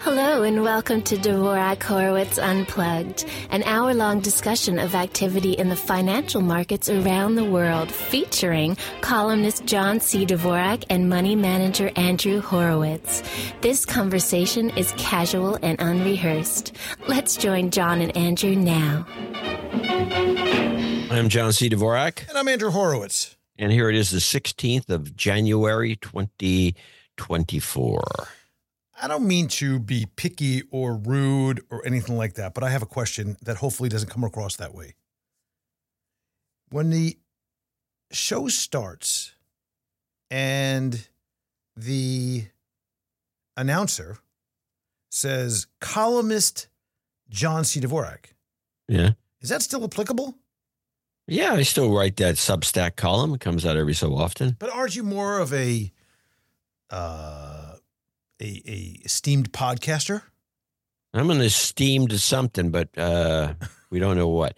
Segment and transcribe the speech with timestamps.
[0.00, 5.76] Hello and welcome to Dvorak Horowitz Unplugged, an hour long discussion of activity in the
[5.76, 10.24] financial markets around the world, featuring columnist John C.
[10.24, 13.24] Dvorak and money manager Andrew Horowitz.
[13.60, 16.76] This conversation is casual and unrehearsed.
[17.08, 19.04] Let's join John and Andrew now.
[21.10, 21.68] I'm John C.
[21.68, 22.28] Dvorak.
[22.28, 23.36] And I'm Andrew Horowitz.
[23.58, 28.28] And here it is, the 16th of January, 2024.
[29.00, 32.82] I don't mean to be picky or rude or anything like that, but I have
[32.82, 34.94] a question that hopefully doesn't come across that way.
[36.70, 37.18] When the
[38.10, 39.32] show starts
[40.30, 41.08] and
[41.76, 42.46] the
[43.56, 44.18] announcer
[45.10, 46.68] says columnist
[47.30, 47.80] John C.
[47.80, 48.26] Dvorak.
[48.88, 49.12] Yeah.
[49.40, 50.34] Is that still applicable?
[51.26, 53.34] Yeah, I still write that Substack column.
[53.34, 54.56] It comes out every so often.
[54.58, 55.92] But aren't you more of a
[56.90, 57.74] uh
[58.40, 60.22] a, a esteemed podcaster?
[61.14, 63.54] I'm an esteemed something, but uh,
[63.90, 64.56] we don't know what.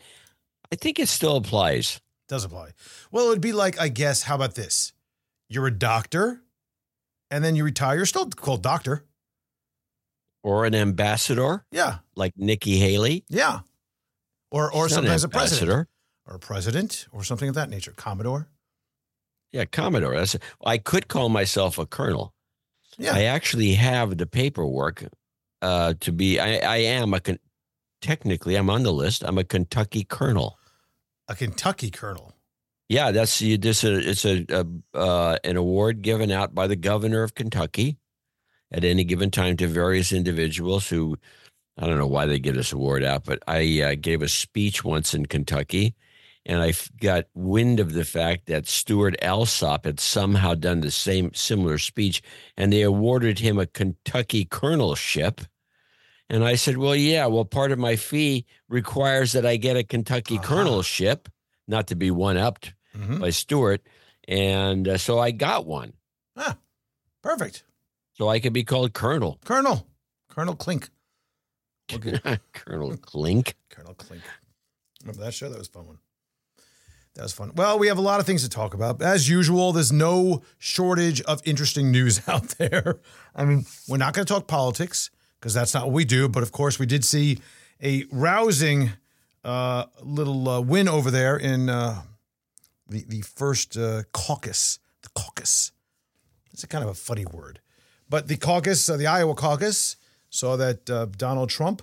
[0.72, 2.00] I think it still applies.
[2.28, 2.70] Does apply.
[3.10, 4.92] Well, it would be like, I guess, how about this?
[5.48, 6.42] You're a doctor
[7.30, 7.96] and then you retire.
[7.96, 9.04] You're still called doctor.
[10.42, 11.64] Or an ambassador.
[11.70, 11.98] Yeah.
[12.16, 13.24] Like Nikki Haley.
[13.28, 13.60] Yeah.
[14.50, 15.88] Or or She's sometimes a president.
[16.26, 17.92] Or a president or something of that nature.
[17.96, 18.48] Commodore.
[19.52, 20.14] Yeah, Commodore.
[20.14, 22.32] That's, I could call myself a colonel.
[23.00, 23.14] Yeah.
[23.14, 25.04] I actually have the paperwork
[25.62, 26.38] uh, to be.
[26.38, 27.20] I, I am a.
[27.20, 27.38] Con-
[28.02, 29.24] technically, I'm on the list.
[29.24, 30.58] I'm a Kentucky colonel.
[31.26, 32.34] a Kentucky colonel.
[32.90, 33.56] Yeah, that's you.
[33.56, 34.66] This a, it's a, a
[34.98, 37.96] uh, an award given out by the governor of Kentucky
[38.70, 41.16] at any given time to various individuals who.
[41.78, 44.84] I don't know why they give this award out, but I uh, gave a speech
[44.84, 45.94] once in Kentucky,
[46.46, 51.32] and I got wind of the fact that Stuart Alsop had somehow done the same
[51.34, 52.22] similar speech,
[52.56, 55.40] and they awarded him a Kentucky colonelship.
[56.28, 57.26] And I said, "Well, yeah.
[57.26, 60.46] Well, part of my fee requires that I get a Kentucky Uh-huh.
[60.46, 61.26] colonelship,
[61.66, 63.20] not to be one upped Mhm.
[63.20, 63.82] by Stuart,
[64.28, 65.92] and uh, so I got one,
[66.36, 66.56] Ah,
[67.22, 67.64] perfect.
[68.12, 69.86] so I could be called Colonel Colonel.
[70.28, 70.88] Colonel Klink.
[72.52, 73.56] Colonel Klink.
[73.68, 74.22] Colonel Klink.
[75.02, 75.48] Remember that show?
[75.48, 75.98] That was a fun one.
[77.20, 77.52] That was fun.
[77.54, 79.02] Well, we have a lot of things to talk about.
[79.02, 82.98] As usual, there's no shortage of interesting news out there.
[83.36, 86.30] I mean, we're not going to talk politics because that's not what we do.
[86.30, 87.40] But of course, we did see
[87.82, 88.92] a rousing
[89.44, 92.04] uh, little uh, win over there in uh,
[92.88, 94.78] the the first uh, caucus.
[95.02, 95.72] The caucus.
[96.54, 97.60] It's a kind of a funny word,
[98.08, 99.96] but the caucus, uh, the Iowa caucus,
[100.30, 101.82] saw that uh, Donald Trump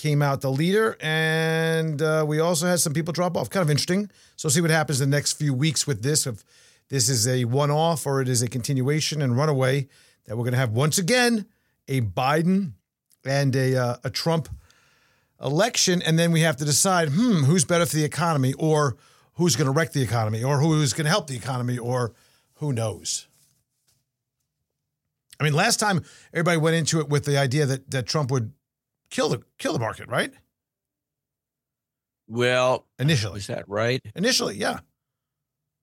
[0.00, 3.50] came out the leader, and uh, we also had some people drop off.
[3.50, 4.10] Kind of interesting.
[4.34, 6.26] So see what happens the next few weeks with this.
[6.26, 6.42] If
[6.88, 9.88] this is a one-off or it is a continuation and runaway,
[10.24, 11.44] that we're going to have once again
[11.86, 12.72] a Biden
[13.26, 14.48] and a uh, a Trump
[15.38, 18.96] election, and then we have to decide, hmm, who's better for the economy, or
[19.34, 22.14] who's going to wreck the economy, or who's going to help the economy, or
[22.54, 23.26] who knows.
[25.38, 26.02] I mean, last time
[26.32, 28.52] everybody went into it with the idea that that Trump would
[29.10, 30.32] kill the kill the market, right?
[32.28, 34.00] Well, Initially, is that right?
[34.14, 34.80] initially, yeah,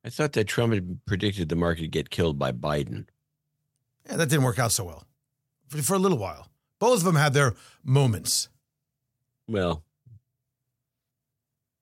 [0.05, 3.07] I thought that Trump had predicted the market would get killed by Biden.
[4.09, 5.05] yeah, that didn't work out so well
[5.67, 6.47] for, for a little while.
[6.79, 8.47] Both of them had their moments.
[9.49, 9.83] Well,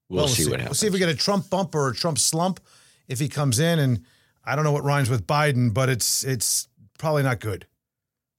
[0.09, 0.69] we'll, Well, see, what happens.
[0.69, 2.59] We'll see if we get a Trump bump or a Trump slump
[3.07, 3.77] if he comes in.
[3.79, 4.03] And
[4.43, 6.67] I don't know what rhymes with Biden, but it's it's
[6.97, 7.67] probably not good.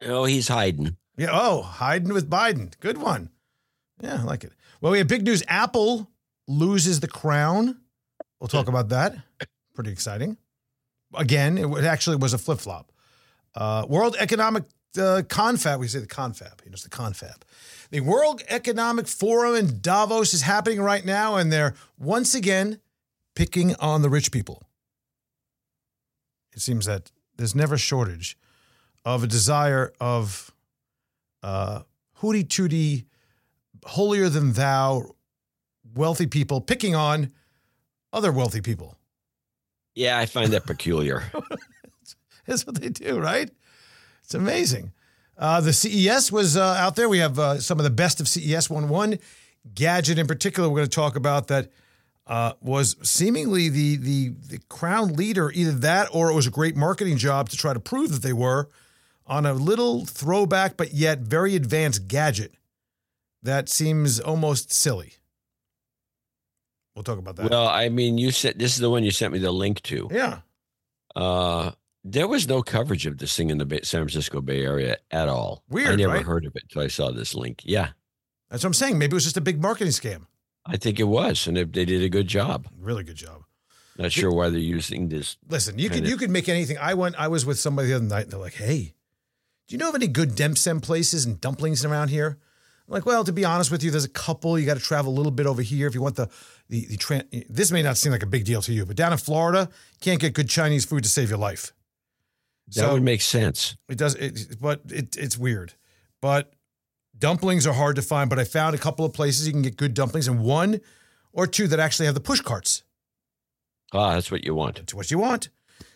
[0.05, 0.97] oh, he's hiding.
[1.17, 1.29] Yeah.
[1.33, 2.73] Oh, hiding with Biden.
[2.81, 3.31] Good one.
[4.01, 4.53] Yeah, I like it.
[4.81, 5.43] Well, we have big news.
[5.49, 6.11] Apple
[6.47, 7.81] loses the crown.
[8.41, 9.17] We'll talk about that.
[9.75, 10.37] Pretty exciting.
[11.15, 12.93] Again, it actually was a flip flop.
[13.55, 14.65] Uh, World Economic
[14.99, 17.45] uh, Confab, we say the confab, you know, it's the confab.
[17.91, 22.81] The World Economic Forum in Davos is happening right now, and they're once again
[23.35, 24.63] picking on the rich people.
[26.55, 28.37] It seems that there's never a shortage
[29.05, 30.53] of a desire of
[31.47, 31.83] uh,
[32.15, 33.07] hooty tooty,
[33.85, 35.15] holier than thou,
[35.95, 37.31] wealthy people picking on
[38.13, 38.99] other wealthy people.
[39.95, 41.23] Yeah, I find that peculiar.
[42.47, 43.49] That's what they do, right?
[44.25, 44.93] It's amazing.
[45.39, 47.09] Uh, the CES was uh, out there.
[47.09, 48.69] We have uh, some of the best of CES.
[48.69, 49.19] One one
[49.73, 51.71] gadget in particular we're going to talk about that
[52.27, 55.53] uh, was seemingly the, the the crown leader.
[55.55, 58.33] Either that or it was a great marketing job to try to prove that they
[58.33, 58.69] were
[59.27, 62.55] on a little throwback but yet very advanced gadget
[63.43, 65.15] that seems almost silly.
[66.95, 67.51] We'll talk about that.
[67.51, 70.09] well, I mean, you said this is the one you sent me the link to.
[70.11, 70.39] yeah.
[71.15, 71.73] Uh,
[72.05, 75.29] There was no coverage of this thing in the Bay, San Francisco Bay Area at
[75.29, 75.63] all.
[75.69, 76.23] Weird, I never right?
[76.25, 77.63] heard of it until I saw this link.
[77.65, 77.89] Yeah,
[78.51, 78.99] That's what I'm saying.
[78.99, 80.27] Maybe it was just a big marketing scam.
[80.65, 82.67] I think it was, and they, they did a good job.
[82.79, 83.43] Really good job.
[83.99, 85.37] Not sure why they're using this.
[85.49, 86.11] Listen, you could Kinda.
[86.11, 86.77] you could make anything.
[86.79, 87.15] I went.
[87.19, 88.95] I was with somebody the other night, and they're like, "Hey,
[89.67, 92.39] do you know of any good dim sum places and dumplings around here?"
[92.87, 94.59] I'm like, "Well, to be honest with you, there's a couple.
[94.59, 96.29] You got to travel a little bit over here if you want the
[96.69, 96.97] the the.
[96.97, 99.69] Tran- this may not seem like a big deal to you, but down in Florida,
[99.71, 101.73] you can't get good Chinese food to save your life.
[102.75, 103.77] That would make sense.
[103.89, 105.75] It does, it, but it, it's weird.
[106.21, 106.53] But
[107.17, 108.29] dumplings are hard to find.
[108.29, 110.81] But I found a couple of places you can get good dumplings, and one
[111.33, 112.83] or two that actually have the push carts.
[113.93, 114.79] Ah, that's what you want.
[114.81, 115.49] It's what you want.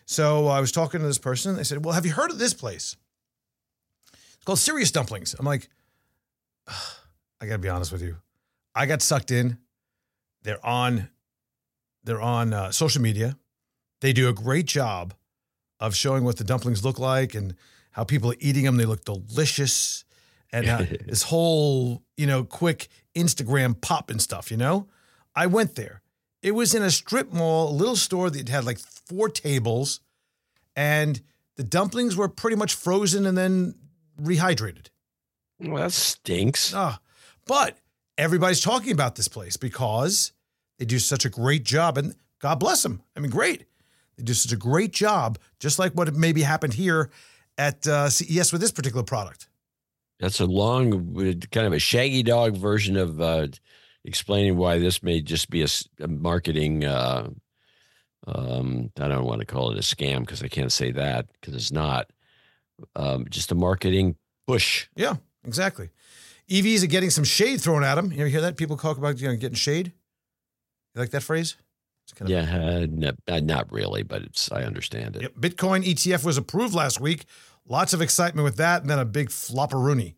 [0.05, 1.55] So I was talking to this person.
[1.55, 2.95] They said, "Well, have you heard of this place?
[4.41, 5.69] It's called Serious Dumplings." I'm like,
[6.67, 6.75] "Ugh,
[7.41, 8.17] I got to be honest with you.
[8.73, 9.59] I got sucked in.
[10.41, 11.09] They're on,
[12.03, 13.37] they're on uh, social media.
[13.99, 15.13] They do a great job
[15.79, 17.55] of showing what the dumplings look like and
[17.91, 18.77] how people are eating them.
[18.77, 20.05] They look delicious,
[20.51, 24.49] and uh, this whole you know quick Instagram pop and stuff.
[24.49, 24.87] You know,
[25.35, 26.01] I went there.
[26.41, 29.99] It was in a strip mall, a little store that had like four tables,
[30.75, 31.21] and
[31.57, 33.75] the dumplings were pretty much frozen and then
[34.21, 34.87] rehydrated.
[35.59, 36.73] Well, that stinks.
[36.75, 36.99] Ah,
[37.45, 37.77] but
[38.17, 40.31] everybody's talking about this place because
[40.79, 43.01] they do such a great job, and God bless them.
[43.15, 43.65] I mean, great.
[44.17, 47.09] They do such a great job, just like what maybe happened here
[47.57, 49.47] at uh, CES with this particular product.
[50.19, 51.15] That's a long,
[51.51, 53.47] kind of a shaggy dog version of uh,
[54.05, 55.65] explaining why this may just be
[55.99, 56.85] a marketing.
[56.85, 57.29] Uh,
[58.27, 61.55] um, I don't want to call it a scam because I can't say that because
[61.55, 62.11] it's not.
[62.95, 64.15] Um, just a marketing
[64.47, 64.87] push.
[64.95, 65.89] Yeah, exactly.
[66.49, 68.11] EVs are getting some shade thrown at them.
[68.11, 68.57] You ever hear that?
[68.57, 69.93] People talk about you know getting shade.
[70.93, 71.55] You like that phrase?
[72.03, 75.21] It's kind of Yeah, uh, not, uh, not really, but it's I understand it.
[75.23, 75.33] Yep.
[75.35, 77.25] Bitcoin ETF was approved last week.
[77.67, 80.15] Lots of excitement with that, and then a big flopperoonie.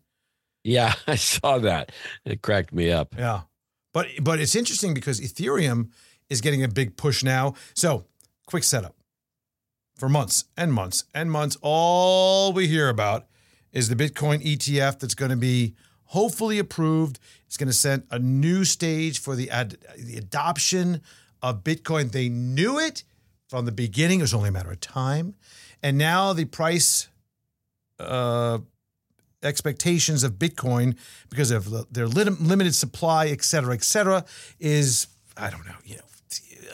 [0.64, 1.92] Yeah, I saw that.
[2.24, 3.14] It cracked me up.
[3.16, 3.42] Yeah,
[3.92, 5.90] but but it's interesting because Ethereum
[6.28, 7.54] is getting a big push now.
[7.74, 8.06] So,
[8.46, 8.96] quick setup.
[10.04, 13.24] For months and months and months, all we hear about
[13.72, 17.18] is the Bitcoin ETF that's going to be hopefully approved.
[17.46, 21.00] It's going to set a new stage for the ad, the adoption
[21.40, 22.12] of Bitcoin.
[22.12, 23.02] They knew it
[23.48, 24.18] from the beginning.
[24.18, 25.36] It was only a matter of time,
[25.82, 27.08] and now the price
[27.98, 28.58] uh,
[29.42, 30.98] expectations of Bitcoin
[31.30, 34.26] because of their limited supply, et cetera, et cetera,
[34.60, 36.02] is I don't know, you know,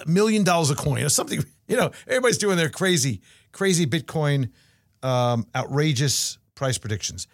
[0.05, 1.44] a million dollars a coin or something.
[1.70, 3.20] You know, everybody's doing their crazy,
[3.52, 4.50] crazy Bitcoin,
[5.02, 7.26] um, outrageous price predictions,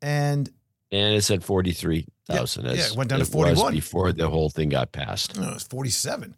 [0.00, 0.48] and
[0.92, 2.66] And it's at forty three thousand.
[2.66, 3.72] Yeah, yeah, it went down to 41.
[3.72, 5.38] before the whole thing got passed.
[5.38, 6.36] No, it's 47.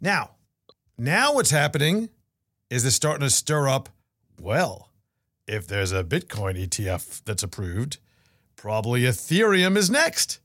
[0.00, 0.30] Now,
[0.96, 2.08] now what's happening
[2.70, 3.88] is they're starting to stir up,
[4.40, 4.90] well,
[5.46, 7.98] if there's a Bitcoin ETF that's approved,
[8.56, 10.38] probably Ethereum is next.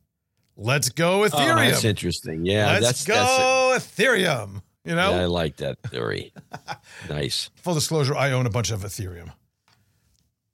[0.55, 1.69] Let's go Oh, Ethereum.
[1.71, 2.45] that's interesting.
[2.45, 4.61] Yeah, Let's that's that's go Ethereum.
[4.85, 6.33] You know, Yeah, I like that theory.
[7.09, 7.49] nice.
[7.55, 9.31] full disclosure, I own a bunch of Ethereum.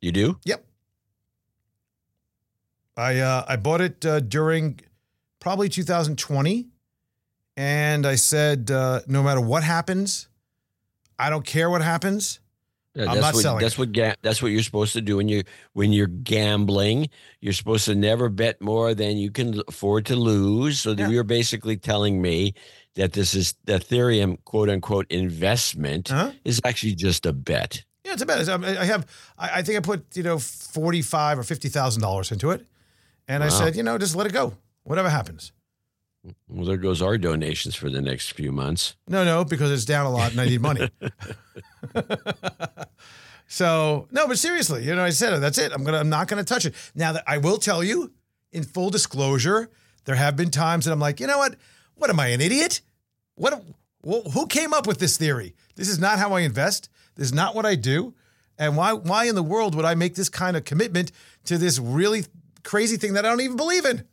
[0.02, 0.40] You do?
[0.46, 0.66] Yep.
[2.96, 4.80] I uh, I bought it uh, during
[5.40, 6.68] probably 2020,
[7.58, 10.28] and I said uh, no matter what happens,
[11.18, 12.40] I don't care what happens.
[12.96, 15.30] Yeah, I'm not what, selling That's what ga- that's what you're supposed to do when
[15.30, 15.44] you
[15.74, 17.10] when you're gambling.
[17.40, 20.80] You're supposed to never bet more than you can afford to lose.
[20.80, 21.08] So Yeah.
[21.08, 22.53] you're basically telling me
[23.00, 26.32] that this is the Ethereum quote unquote investment Huh?
[26.44, 27.84] is actually just a bet.
[28.03, 28.48] Yeah, it's a bet.
[28.50, 29.06] Um, I I have.
[29.38, 32.65] I I think I put you know forty five or fifty thousand dollars into it,
[33.27, 34.53] and I said you know just let it go.
[34.84, 35.53] Whatever happens.
[36.50, 38.96] Well, there goes our donations for the next few months.
[39.08, 40.89] No, no, because it's down a lot and I need money.
[43.48, 45.38] so no, but seriously, you know, I said.
[45.39, 45.72] That's it.
[45.72, 46.00] I'm gonna.
[46.00, 46.75] I'm not gonna touch it.
[46.96, 48.12] Now that I will tell you,
[48.51, 49.70] in full disclosure,
[50.06, 51.56] there have been times that I'm like, you know what?
[51.96, 52.82] What am I an idiot?
[53.39, 53.63] What?
[54.05, 55.55] wh- Who came up with this theory?
[55.75, 56.89] This is not how I invest.
[57.15, 58.13] This is not what I do.
[58.58, 58.91] And why?
[58.93, 61.12] Why in the world would I make this kind of commitment
[61.46, 62.25] to this really
[62.63, 64.03] crazy thing that I don't even believe in?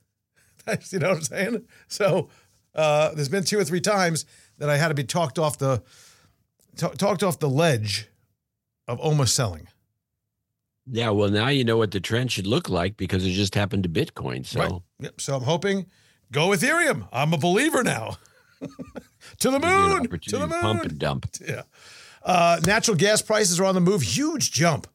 [0.90, 1.64] you know what I'm saying?
[1.88, 2.28] So
[2.74, 4.24] uh, there's been two or three times
[4.58, 5.82] that I had to be talked off the
[6.76, 8.08] ta- talked off the ledge
[8.86, 9.66] of almost selling.
[10.88, 13.82] Yeah, well, now you know what the trend should look like because it just happened
[13.82, 14.46] to Bitcoin.
[14.46, 14.72] So Right.
[15.00, 15.20] Yep.
[15.20, 15.86] So I'm hoping
[16.30, 17.08] go Ethereum.
[17.12, 18.18] I'm a believer now.
[19.38, 20.02] to the give you an moon.
[20.02, 21.28] To the to pump and dump.
[21.46, 21.62] Yeah.
[22.24, 24.02] Uh, natural gas prices are on the move.
[24.02, 24.86] Huge jump.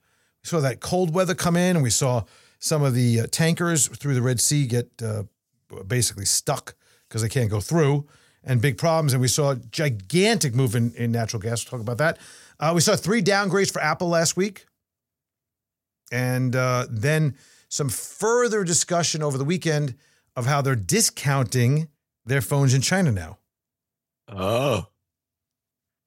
[0.43, 2.23] We saw that cold weather come in, and we saw
[2.59, 5.23] some of the uh, tankers through the Red Sea get uh,
[5.87, 6.75] basically stuck
[7.07, 8.07] because they can't go through,
[8.43, 9.13] and big problems.
[9.13, 11.63] And we saw a gigantic move in, in natural gas.
[11.65, 12.17] We'll talk about that.
[12.59, 14.65] Uh, we saw three downgrades for Apple last week.
[16.11, 17.35] And uh, then
[17.69, 19.95] some further discussion over the weekend
[20.35, 21.87] of how they're discounting
[22.25, 23.37] their phones in China now.
[24.31, 24.87] Oh.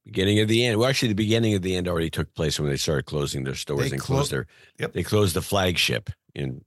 [0.05, 0.79] Beginning of the end.
[0.79, 3.55] Well, actually, the beginning of the end already took place when they started closing their
[3.55, 4.47] stores They and clo- closed their.
[4.79, 4.93] Yep.
[4.93, 6.65] They closed the flagship in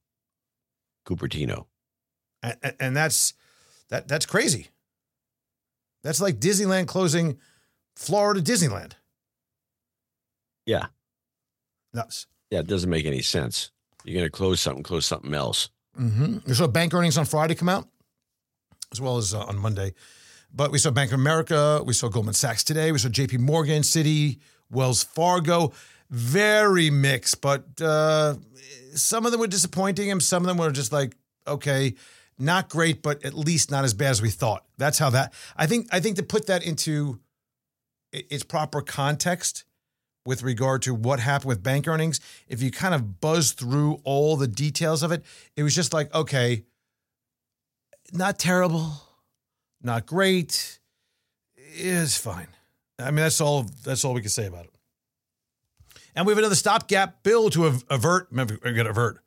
[1.07, 1.65] Cupertino.
[2.41, 3.33] And, and- that's
[3.89, 4.69] that that's crazy.
[6.03, 7.37] That's like Disneyland closing
[7.95, 8.93] Florida Disneyland.
[10.65, 10.87] Yeah.
[11.93, 12.27] Nuts.
[12.51, 13.71] Yeah, it doesn't make any sense.
[14.03, 15.69] You're going to close something, close something else.
[15.99, 16.51] Mm-hmm.
[16.53, 17.87] Saw bank earnings on Friday come out,
[18.91, 19.93] as well as uh, on Monday.
[20.53, 23.37] But we saw Bank of America, we saw Goldman Sachs today, we saw J.P.
[23.37, 24.39] Morgan, Citi,
[24.69, 25.73] Wells Fargo.
[26.09, 28.35] Very mixed, but uh,
[28.95, 31.95] some of them were disappointing, and some of them were just like, okay,
[32.39, 34.63] not great, but at least not as bad as we thought.
[34.77, 35.33] That's how that.
[35.57, 35.87] I think.
[35.91, 37.19] I think to put that into
[38.13, 39.65] its proper context
[40.25, 44.37] with regard to what happened with bank earnings, if you kind of buzz through all
[44.37, 45.23] the details of it,
[45.55, 46.63] it was just like, okay,
[48.13, 48.93] not terrible,
[49.81, 50.79] not great,
[51.75, 52.48] is fine.
[53.00, 53.65] I mean, that's all.
[53.84, 54.72] That's all we can say about it.
[56.15, 58.27] And we have another stopgap bill to avert.
[58.31, 59.19] Remember, we got to avert.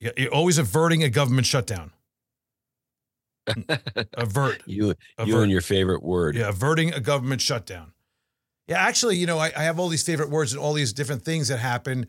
[0.00, 1.90] You- You're always averting a government shutdown.
[4.14, 4.62] avert.
[4.66, 5.42] You, you Avert.
[5.42, 6.36] and your favorite word.
[6.36, 7.92] Yeah, averting a government shutdown.
[8.68, 11.22] Yeah, actually, you know, I, I have all these favorite words and all these different
[11.24, 12.06] things that happen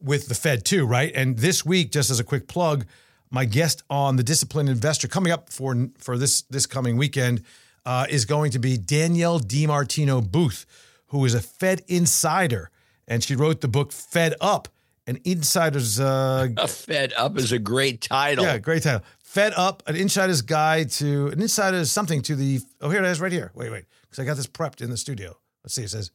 [0.00, 1.12] with the Fed too, right?
[1.14, 2.86] And this week, just as a quick plug,
[3.30, 7.42] my guest on the Disciplined Investor coming up for for this this coming weekend
[7.84, 10.66] uh, is going to be Danielle DiMartino Booth,
[11.08, 12.70] who is a Fed insider,
[13.06, 14.68] and she wrote the book Fed Up,
[15.06, 18.44] an insider's uh, Fed up is a great title.
[18.44, 19.02] yeah, great title.
[19.20, 22.60] Fed Up, an insider's guide to an insider's something to the.
[22.80, 23.52] Oh, here it is, right here.
[23.54, 25.36] Wait, wait, because I got this prepped in the studio.
[25.62, 25.84] Let's see.
[25.84, 26.10] It says,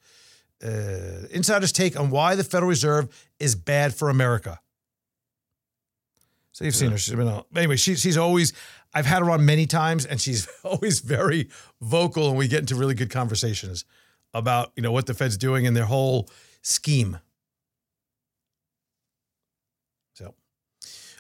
[0.63, 3.07] uh, "Insider's take on why the Federal Reserve
[3.39, 4.59] is bad for America."
[6.51, 6.97] So you've seen her.
[6.97, 7.43] She's been on.
[7.55, 8.53] Anyway, she, she's always.
[8.93, 12.75] I've had her on many times, and she's always very vocal, and we get into
[12.75, 13.85] really good conversations
[14.33, 16.29] about you know what the Fed's doing and their whole
[16.61, 17.19] scheme.
[20.13, 20.33] So,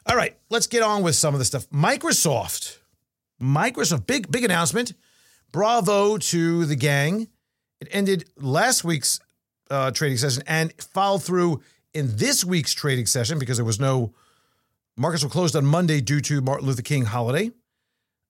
[0.05, 1.69] all right, let's get on with some of the stuff.
[1.69, 2.77] Microsoft,
[3.41, 4.93] Microsoft, big big announcement.
[5.51, 7.27] Bravo to the gang.
[7.79, 9.19] It ended last week's
[9.69, 11.61] uh, trading session and followed through
[11.93, 14.13] in this week's trading session because there was no
[14.97, 17.51] markets were closed on Monday due to Martin Luther King holiday.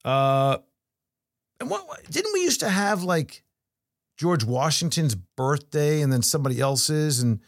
[0.04, 0.58] Uh,
[1.60, 3.44] and what didn't we used to have like
[4.18, 7.40] George Washington's birthday and then somebody else's and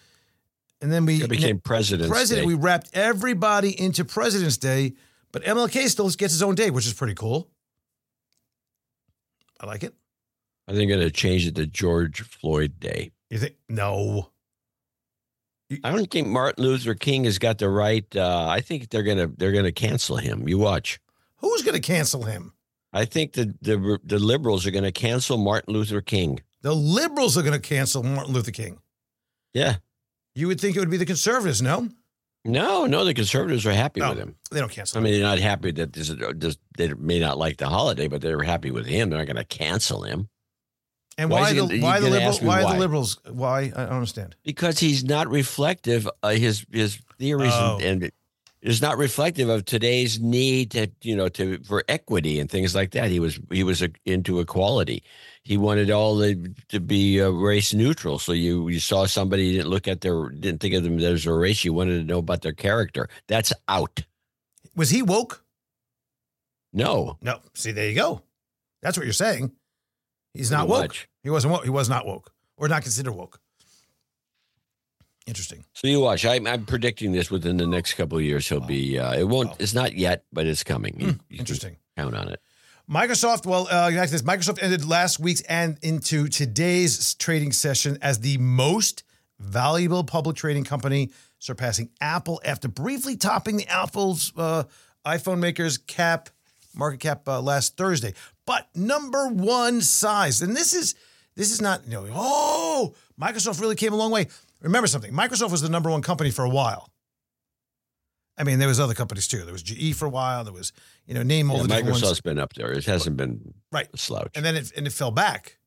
[0.81, 2.43] and then we It became President's President.
[2.43, 2.47] Day.
[2.47, 4.93] We wrapped everybody into President's Day,
[5.31, 7.49] but MLK still gets his own day, which is pretty cool.
[9.61, 9.93] I like it.
[10.67, 13.11] I think going to change it to George Floyd Day.
[13.29, 13.55] You think?
[13.69, 14.29] No.
[15.83, 18.05] I don't think Martin Luther King has got the right.
[18.15, 20.47] Uh, I think they're gonna they're gonna cancel him.
[20.47, 20.99] You watch.
[21.37, 22.53] Who's going to cancel him?
[22.93, 26.39] I think the the the liberals are going to cancel Martin Luther King.
[26.61, 28.79] The liberals are going to cancel Martin Luther King.
[29.53, 29.75] Yeah.
[30.35, 31.89] You would think it would be the conservatives, no?
[32.45, 34.09] No, no, the conservatives are happy No.
[34.09, 34.35] with him.
[34.51, 35.03] They don't cancel I him.
[35.03, 38.21] mean, they're not happy that this is this, they may not like the holiday, but
[38.21, 39.09] they're happy with him.
[39.09, 40.29] They're not going to cancel him
[41.17, 42.41] and why why, the why the gonna liberals?
[42.41, 42.73] Why, why?
[42.73, 43.19] the liberals?
[43.29, 43.59] Why?
[43.75, 44.35] I don't understand.
[44.43, 46.07] because he's not reflective.
[46.21, 47.79] Uh, his his theories Oh.
[47.81, 48.11] and, and
[48.61, 52.91] is not reflective of today's need to you know to for equity and things like
[52.91, 53.09] that.
[53.11, 55.03] He was he was into equality.
[55.43, 58.17] He wanted all the, to be uh, race neutral.
[58.19, 61.25] So you you saw somebody you didn't look at their didn't think of them as
[61.25, 61.65] a race.
[61.65, 63.09] You wanted to know about their character.
[63.27, 63.99] That's out.
[64.75, 65.43] Was he woke?
[66.71, 67.39] No, No.
[67.53, 68.23] See, there you go.
[68.81, 69.51] That's what you're saying.
[70.33, 70.81] He's not woke.
[70.81, 71.07] much.
[71.23, 71.63] He wasn't woke.
[71.63, 73.39] He was not woke or not considered woke.
[75.25, 75.63] Interesting.
[75.73, 76.25] So you watch.
[76.25, 78.47] I'm, I'm predicting this within the next couple of years.
[78.49, 78.99] He'll be.
[78.99, 79.49] Uh, it won't.
[79.51, 79.55] Wow.
[79.59, 80.99] It's not yet, but it's coming.
[80.99, 81.77] You- Hmm, you interesting.
[81.97, 82.41] Count on it.
[82.89, 84.23] Microsoft, well, uh, back to this.
[84.23, 89.03] Microsoft ended last week's and into today's trading session as the most
[89.39, 91.09] valuable public trading company,
[91.39, 94.63] surpassing Apple after briefly topping the Apple's uh,
[95.05, 96.29] iPhone makers cap
[96.75, 98.13] market cap uh, last Thursday.
[98.45, 100.95] But number one size, and this is
[101.35, 104.27] this is not you know oh Microsoft really came a long way.
[104.61, 106.89] Remember something, Microsoft was the number one company for a while.
[108.37, 109.43] I mean, there was other companies too.
[109.43, 110.43] There was GE for a while.
[110.43, 110.73] There was
[111.05, 112.03] you know name all Yeah, the different ones.
[112.03, 112.71] Microsoft's been up there.
[112.71, 113.87] It hasn't been Right.
[113.93, 114.31] a slouch.
[114.35, 115.57] And then it and it fell back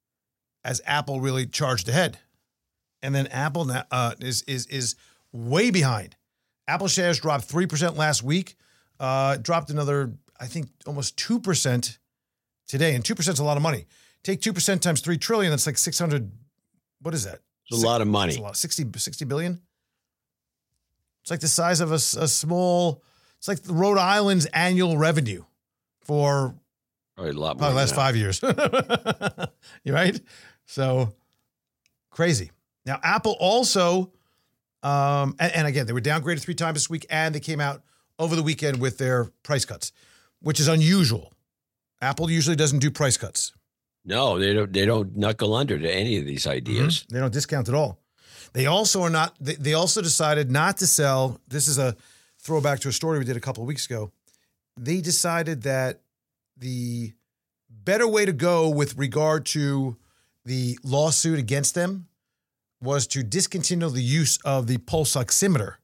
[0.64, 2.18] as Apple really charged ahead.
[3.02, 4.96] And then Apple now, uh, is is is
[5.32, 6.16] way behind.
[6.66, 8.56] Apple shares dropped three percent last week.
[8.98, 11.98] Uh, dropped another, I think, almost two percent
[12.66, 12.94] today.
[12.94, 13.86] And two percent is a lot of money.
[14.22, 15.50] Take two percent times three trillion.
[15.50, 16.30] That's like six hundred.
[17.02, 17.40] What is that?
[17.68, 18.36] It's a lot of It's money.
[18.36, 18.56] a lot.
[18.56, 19.60] 60, 60 billion.
[21.22, 23.02] It's like the size of a small.
[23.38, 25.42] It's like Rhode Island's annual revenue
[26.02, 26.54] for
[27.16, 27.60] Probably a lot more.
[27.68, 28.40] probably last five years.
[29.84, 30.18] you right?
[30.66, 31.12] So
[32.10, 32.50] crazy.
[32.84, 34.12] Now Apple also,
[34.82, 37.82] um, and, and again, they were downgraded three times this week, and they came out
[38.18, 39.92] over the weekend with their price cuts,
[40.40, 41.32] which is unusual.
[42.00, 43.52] Apple usually doesn't do price cuts.
[44.04, 44.72] No, they don't.
[44.72, 46.56] They don't knuckle under to any of these mm-hmm.
[46.56, 47.04] ideas.
[47.10, 47.98] They don't discount at all.
[48.52, 49.34] They also are not.
[49.40, 51.40] They, they also decided not to sell.
[51.48, 51.96] This is a
[52.38, 54.12] throwback to a story we did a couple of weeks ago.
[54.76, 56.00] They decided that
[56.56, 57.12] the
[57.68, 59.96] better way to go with regard to
[60.44, 62.06] the lawsuit against them
[62.80, 65.76] was to discontinue the use of the pulse oximeter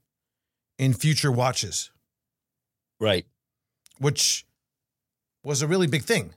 [0.79, 1.91] in future watches,
[3.01, 3.27] Right.
[3.99, 4.47] which
[5.43, 6.35] was a really big thing.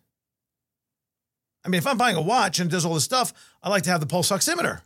[1.63, 3.33] I mean, if I'm buying a watch and it does all this stuff,
[3.63, 4.81] I like to have the pulse oximeter.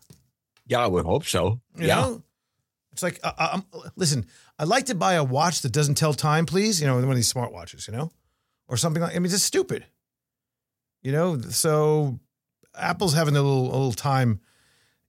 [0.65, 1.59] Yeah, I would hope so.
[1.75, 1.95] You yeah.
[1.95, 2.23] know?
[2.91, 4.25] It's like, uh, um, listen,
[4.57, 6.81] I'd like to buy a watch that doesn't tell time, please.
[6.81, 8.11] You know, one of these smart watches, you know,
[8.67, 9.15] or something like.
[9.15, 9.85] I mean, it's just stupid.
[11.01, 12.19] You know, so
[12.77, 14.41] Apple's having a little a little time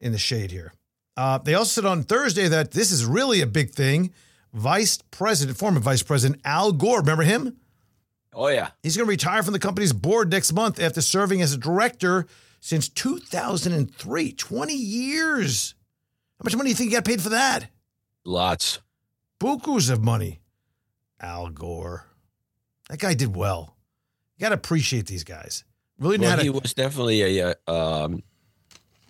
[0.00, 0.72] in the shade here.
[1.16, 4.12] Uh, they also said on Thursday that this is really a big thing.
[4.52, 7.56] Vice President, former Vice President Al Gore, remember him?
[8.32, 8.70] Oh yeah.
[8.82, 12.26] He's going to retire from the company's board next month after serving as a director
[12.60, 14.32] since 2003.
[14.32, 15.74] 20 years.
[16.38, 17.68] How much money do you think he got paid for that?
[18.24, 18.80] Lots.
[19.40, 20.40] Bukus of money.
[21.20, 22.06] Al Gore.
[22.88, 23.76] That guy did well.
[24.36, 25.64] You got to appreciate these guys.
[25.98, 26.50] Really know Well, he to.
[26.52, 27.56] was definitely a.
[27.66, 28.22] uh, Um,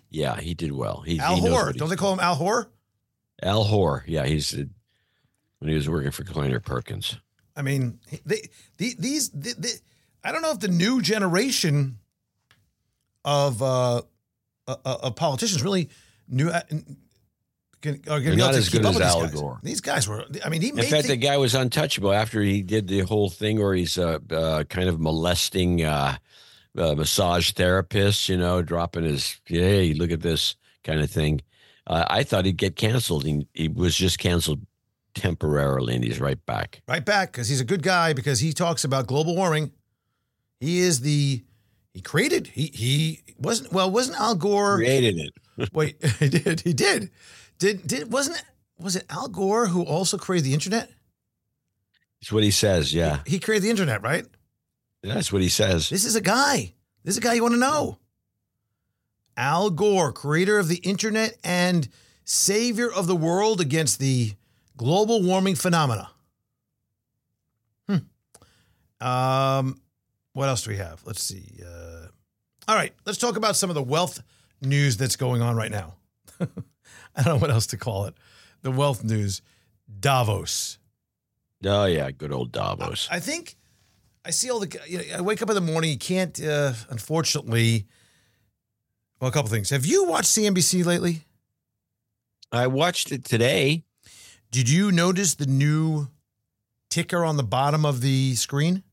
[0.09, 1.01] yeah, he did well.
[1.05, 1.71] He, Al he Gore.
[1.73, 2.69] Don't they call him Al Gore?
[3.41, 4.03] Al Hoare?
[4.07, 4.63] Yeah, he's uh,
[5.59, 7.17] when he was working for Kleiner Perkins.
[7.55, 9.69] I mean, they, they these, they, they,
[10.23, 11.97] I don't know if the new generation
[13.25, 14.01] of uh,
[14.67, 15.89] uh, of politicians really
[16.27, 16.61] knew uh,
[17.81, 19.33] can, are going to be not as keep good up as Al guys.
[19.33, 19.59] Gore.
[19.63, 20.25] These guys were.
[20.45, 23.01] I mean, he In made fact, the things- guy was untouchable after he did the
[23.01, 26.17] whole thing where he's uh, uh, kind of molesting uh,
[26.77, 31.41] uh, massage therapists, you know, dropping his, hey, look at this kind of thing.
[31.87, 33.25] Uh, I thought he'd get canceled.
[33.25, 34.61] He, he was just canceled
[35.13, 36.81] temporarily, and he's right back.
[36.87, 39.71] right back because he's a good guy because he talks about global warming.
[40.59, 41.43] He is the
[41.93, 45.73] he created he he wasn't well wasn't Al Gore Created it.
[45.73, 47.09] wait he did he did
[47.57, 48.45] did did wasn't it
[48.77, 50.89] was it Al Gore who also created the internet
[52.21, 52.93] It's what he says.
[52.93, 54.25] Yeah, he created the internet right
[55.03, 55.89] that's what he says.
[55.89, 57.97] this is a guy this is a guy you want to know
[59.35, 61.89] Al Gore creator of the internet and
[62.23, 64.33] savior of the world against the
[64.81, 66.09] global warming phenomena
[67.87, 67.97] hmm
[69.05, 69.79] um
[70.33, 72.07] what else do we have let's see uh
[72.67, 74.23] all right let's talk about some of the wealth
[74.61, 75.93] news that's going on right now
[76.41, 76.45] i
[77.23, 78.15] don't know what else to call it
[78.63, 79.41] the wealth news
[79.99, 80.79] davos
[81.65, 83.07] Oh yeah, good old Davos.
[83.11, 83.55] I think
[84.25, 84.79] I see all the.
[84.87, 85.91] You know, I wake up in the morning.
[85.91, 87.85] You can't, uh, unfortunately.
[89.19, 89.69] Well, a couple things.
[89.69, 91.25] Have you watched CNBC lately?
[92.51, 93.83] I watched it today.
[94.51, 96.09] Did you notice the new
[96.89, 98.83] ticker on the bottom of the screen?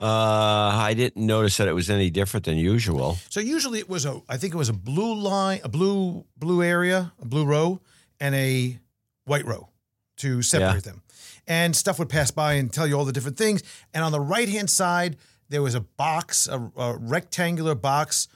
[0.00, 3.18] Uh, I didn't notice that it was any different than usual.
[3.30, 4.22] So usually it was a.
[4.28, 7.80] I think it was a blue line, a blue blue area, a blue row,
[8.20, 8.78] and a
[9.24, 9.70] white row
[10.18, 11.02] to separate them.
[11.48, 13.64] And stuff would pass by and tell you all the different things.
[13.92, 15.16] And on the right hand side,
[15.48, 18.28] there was a box, a, a rectangular box,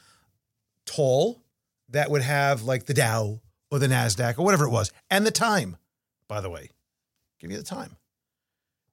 [0.84, 1.42] tall,
[1.90, 5.30] that would have like the Dow or the Nasdaq or whatever it was, and the
[5.30, 5.76] time.
[6.32, 6.70] By the way,
[7.40, 7.94] give you the time.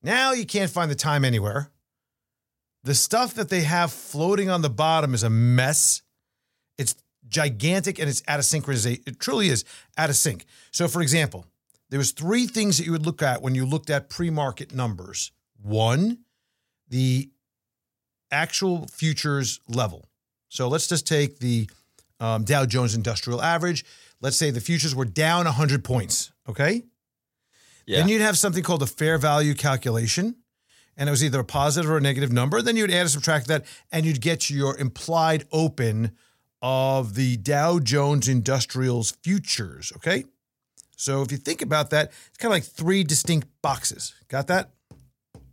[0.03, 1.71] Now you can't find the time anywhere.
[2.83, 6.01] The stuff that they have floating on the bottom is a mess.
[6.77, 6.95] It's
[7.29, 9.07] gigantic and it's out of synchronization.
[9.07, 9.63] It truly is
[9.97, 10.43] out of sync.
[10.71, 11.45] So, for example,
[11.89, 15.31] there was three things that you would look at when you looked at pre-market numbers.
[15.61, 16.17] One,
[16.89, 17.29] the
[18.31, 20.09] actual futures level.
[20.49, 21.69] So let's just take the
[22.19, 23.85] um, Dow Jones Industrial Average.
[24.19, 26.33] Let's say the futures were down 100 points.
[26.45, 26.83] Okay.
[27.89, 28.01] Yeah.
[28.01, 30.35] Then you'd have something called a fair value calculation.
[30.95, 32.61] And it was either a positive or a negative number.
[32.61, 36.11] Then you'd add or subtract that, and you'd get your implied open
[36.61, 39.91] of the Dow Jones Industrials futures.
[39.95, 40.25] Okay.
[40.97, 44.13] So if you think about that, it's kind of like three distinct boxes.
[44.27, 44.69] Got that?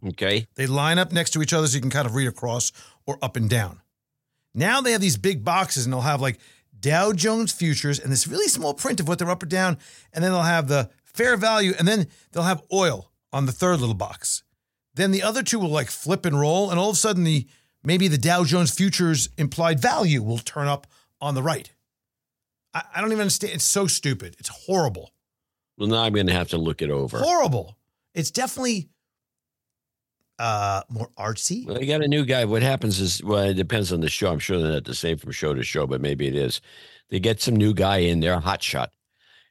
[0.06, 0.46] Okay.
[0.56, 2.70] They line up next to each other so you can kind of read across
[3.06, 3.80] or up and down.
[4.54, 6.38] Now they have these big boxes and they'll have like
[6.78, 9.78] Dow Jones futures and this really small print of what they're up or down.
[10.12, 13.80] And then they'll have the fair value and then they'll have oil on the third
[13.80, 14.42] little box.
[14.94, 16.70] Then the other two will like flip and roll.
[16.70, 17.46] And all of a sudden, the
[17.84, 20.86] maybe the Dow Jones futures implied value will turn up
[21.20, 21.72] on the right.
[22.72, 23.54] I, I don't even understand.
[23.54, 24.36] It's so stupid.
[24.38, 25.12] It's horrible.
[25.76, 27.18] Well, now I'm going to have to look it over.
[27.18, 27.76] Horrible.
[28.14, 28.88] It's definitely
[30.38, 31.66] uh more artsy.
[31.66, 32.44] Well, they got a new guy.
[32.44, 34.30] What happens is, well, it depends on the show.
[34.30, 36.60] I'm sure they're not the same from show to show, but maybe it is.
[37.08, 38.92] They get some new guy in there, hot shot,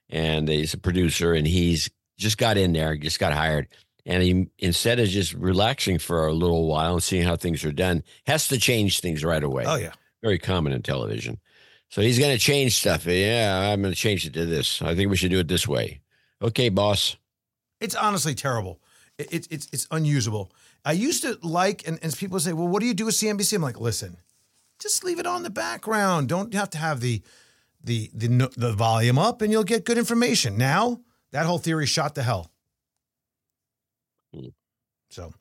[0.09, 3.67] and he's a producer, and he's just got in there, just got hired,
[4.05, 7.71] and he instead of just relaxing for a little while and seeing how things are
[7.71, 9.63] done, has to change things right away.
[9.65, 9.93] Oh yeah.
[10.21, 11.39] Very common in television.
[11.89, 13.05] So he's going to change stuff.
[13.05, 14.81] Yeah, I'm going to change it to this.
[14.81, 16.01] I think we should do it this way.
[16.41, 17.15] Okay, boss.
[17.79, 18.79] It's honestly terrible.
[19.17, 20.51] It, it, it's it's unusable.
[20.83, 23.55] I used to like, and, and people say, well, what do you do with CNBC?
[23.55, 24.17] I'm like, listen,
[24.79, 26.27] just leave it on the background.
[26.27, 27.21] Don't have to have the
[27.85, 30.57] the the the volume up, and you'll get good information.
[30.57, 32.51] Now that whole theory shot to hell.
[34.33, 34.47] Hmm.
[35.09, 35.33] So,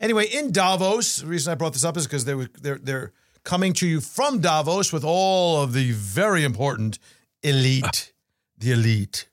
[0.00, 3.12] anyway, in Davos, the reason I brought this up is because they were they're they're
[3.44, 6.98] coming to you from Davos with all of the very important
[7.42, 8.12] elite,
[8.58, 9.28] the elite.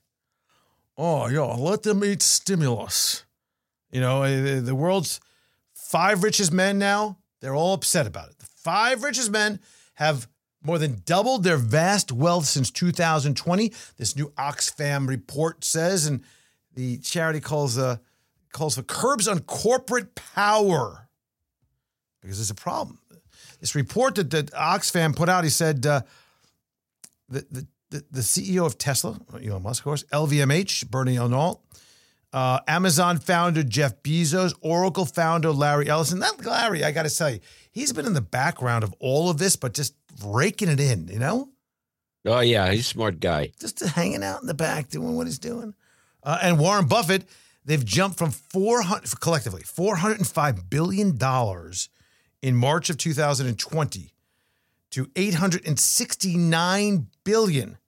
[0.96, 3.24] Oh yeah, let them eat stimulus.
[3.90, 5.20] You know, eh, the, the world's
[5.74, 8.38] five richest men now, they're all upset about it.
[8.38, 9.60] The five richest men
[9.94, 10.28] have
[10.62, 13.72] more than doubled their vast wealth since 2020.
[13.96, 16.22] This new Oxfam report says, and
[16.74, 17.96] the charity calls uh,
[18.52, 21.08] calls for curbs on corporate power
[22.20, 22.98] because there's a problem.
[23.60, 26.02] This report that, that Oxfam put out, he said uh,
[27.28, 31.60] the, the, the, the CEO of Tesla, Elon Musk, of course, LVMH, Bernie Arnault,
[32.32, 36.20] uh, Amazon founder Jeff Bezos, Oracle founder Larry Ellison.
[36.20, 39.38] That Larry, I got to tell you, he's been in the background of all of
[39.38, 41.48] this, but just raking it in, you know?
[42.26, 43.52] Oh, yeah, he's a smart guy.
[43.60, 45.74] Just hanging out in the back doing what he's doing.
[46.22, 47.24] Uh, and Warren Buffett,
[47.64, 51.18] they've jumped from 400 collectively $405 billion
[52.42, 54.14] in March of 2020
[54.90, 57.78] to 869 billion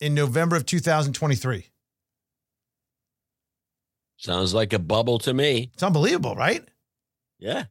[0.00, 1.66] in November of 2023.
[4.16, 5.70] Sounds like a bubble to me.
[5.72, 6.62] It's unbelievable, right?
[7.38, 7.64] Yeah.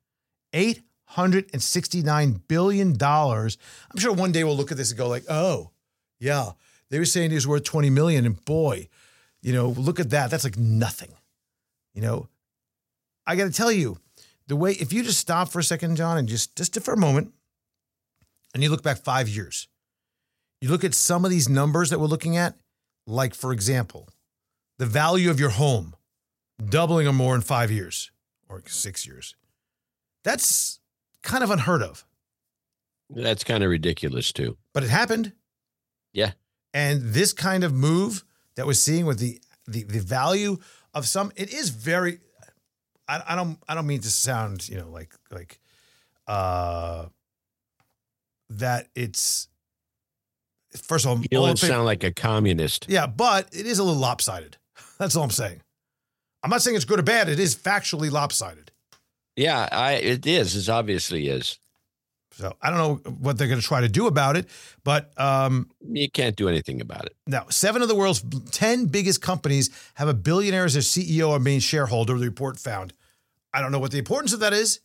[1.15, 3.01] $869 billion.
[3.01, 3.49] I'm
[3.97, 5.71] sure one day we'll look at this and go like, oh,
[6.19, 6.51] yeah,
[6.89, 8.25] they were saying he was worth 20 million.
[8.25, 8.89] And boy,
[9.41, 10.29] you know, look at that.
[10.29, 11.11] That's like nothing.
[11.93, 12.27] You know,
[13.25, 13.97] I got to tell you,
[14.47, 16.97] the way, if you just stop for a second, John, and just, just for a
[16.97, 17.33] moment,
[18.53, 19.67] and you look back five years,
[20.61, 22.55] you look at some of these numbers that we're looking at,
[23.05, 24.09] like, for example,
[24.77, 25.95] the value of your home
[26.63, 28.11] doubling or more in five years
[28.49, 29.35] or six years.
[30.23, 30.78] That's
[31.23, 32.05] kind of unheard of,
[33.09, 34.57] That's kind of ridiculous, too.
[34.73, 35.33] but it happened.
[36.13, 36.31] Yeah.
[36.73, 38.23] And this kind of move
[38.55, 40.57] that we're seeing with the the, the value
[40.93, 42.19] of some, it is very.
[43.07, 45.59] I, I don't I don't mean to sound you know like like
[46.27, 47.05] uh
[48.51, 49.47] that it's
[50.83, 52.85] first of all You don't sound like a communist.
[52.89, 54.57] yeah, but it is a little lopsided.
[54.99, 55.61] That's all I'm saying.
[56.43, 57.29] I'm not saying it's good or bad.
[57.29, 58.68] It is factually lopsided.
[59.39, 60.55] Yeah, I it is.
[60.55, 61.59] It obviously is.
[62.31, 64.47] So I don't know what they're going to try to do about it,
[64.83, 67.15] but um, You can't do anything about it.
[67.25, 68.21] now seven of the world's
[68.51, 72.17] ten biggest companies have a billionaire as their CEO or main shareholder.
[72.17, 72.93] The report found.
[73.53, 74.81] I don't know what the importance of that is.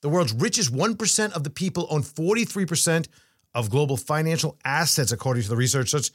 [0.00, 3.08] The world's richest one percent of the people own forty three percent
[3.54, 6.10] of global financial assets, according to the research, such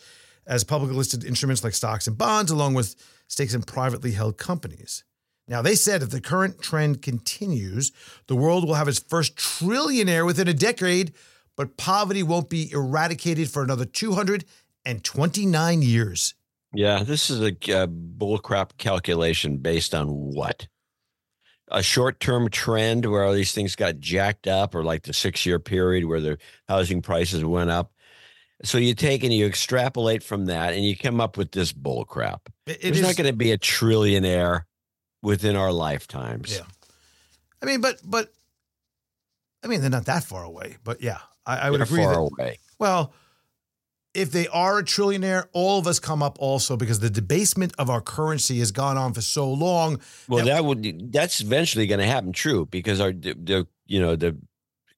[0.48, 2.96] as publicly listed instruments like stocks and bonds, along with
[3.28, 5.04] stakes in privately held companies.
[5.52, 7.92] Now, they said if the current trend continues,
[8.28, 11.12] the world will have its first trillionaire within a decade,
[11.58, 16.36] but poverty won't be eradicated for another 229 years.
[16.74, 20.70] Yeah, this is a uh, bullcrap calculation based on what?
[21.70, 26.06] A short-term trend where all these things got jacked up, or like the six-year period
[26.06, 26.38] where the
[26.70, 27.92] housing prices went up.
[28.64, 32.40] So you take and you extrapolate from that, and you come up with this bullcrap.
[32.68, 34.62] It- it There's is- not going to be a trillionaire
[35.22, 36.56] within our lifetimes.
[36.56, 36.64] Yeah.
[37.62, 38.32] I mean, but, but,
[39.64, 42.04] I mean, they're not that far away, but yeah, I, I would They're agree.
[42.04, 42.60] far That, away.
[42.80, 43.14] well,
[44.14, 47.90] if they are a trillionaire, all of us come up also because the debasement of
[47.90, 50.02] our currency has gone on for so long.
[50.28, 50.56] Well, Yeah.
[50.56, 52.34] that would that's eventually going to happen.
[52.34, 54.36] True, because our the, the you know the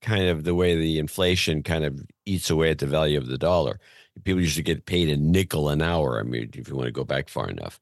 [0.01, 3.37] kind of the way the inflation kind of eats away at the value of the
[3.37, 3.79] dollar.
[4.23, 6.19] People used to get paid a nickel an hour.
[6.19, 7.79] I mean, if you want to go back far enough,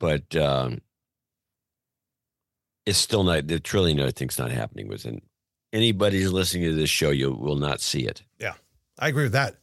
[0.00, 0.78] but um,
[2.86, 5.22] it's still not the trillionaire thing's not happening within
[5.72, 7.10] anybody who's listening to this show.
[7.10, 8.22] You will not see it.
[8.38, 8.54] Yeah.
[8.98, 9.56] I agree with that.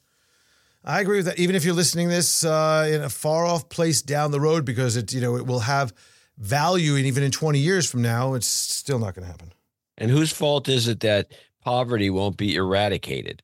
[0.84, 1.39] I agree with that.
[1.39, 4.95] Even if you're listening this uh, in a far off place down the road, because
[4.95, 5.93] it you know it will have
[6.38, 9.53] value, and even in 20 years from now, it's still not going to happen.
[9.97, 13.43] And whose fault is it that poverty won't be eradicated?